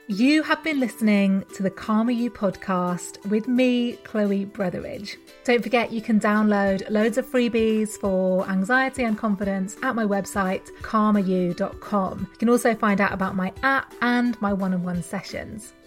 You 0.08 0.44
have 0.44 0.62
been 0.62 0.82
listening 0.82 1.46
to 1.56 1.64
the 1.64 1.70
Calmer 1.70 2.12
You 2.12 2.30
podcast 2.30 3.26
with 3.30 3.48
me, 3.48 3.94
Chloe 4.04 4.46
Brotheridge. 4.46 5.16
Don't 5.46 5.64
forget 5.64 5.94
you 5.94 6.02
can 6.02 6.20
download 6.20 6.90
loads 6.90 7.18
of 7.18 7.26
freebies 7.26 7.92
for 7.92 8.46
anxiety 8.50 9.06
and 9.06 9.18
confidence 9.18 9.78
at 9.84 9.96
my 9.96 10.04
website, 10.04 10.70
calmeryou.com. 10.82 12.28
You 12.30 12.38
can 12.38 12.50
also 12.50 12.76
find 12.76 13.00
out 13.00 13.14
about 13.14 13.38
my 13.38 13.54
app 13.64 13.94
and 14.02 14.40
my 14.42 14.52
one 14.52 14.74
on 14.74 14.84
one 14.84 15.02
sessions. 15.02 15.72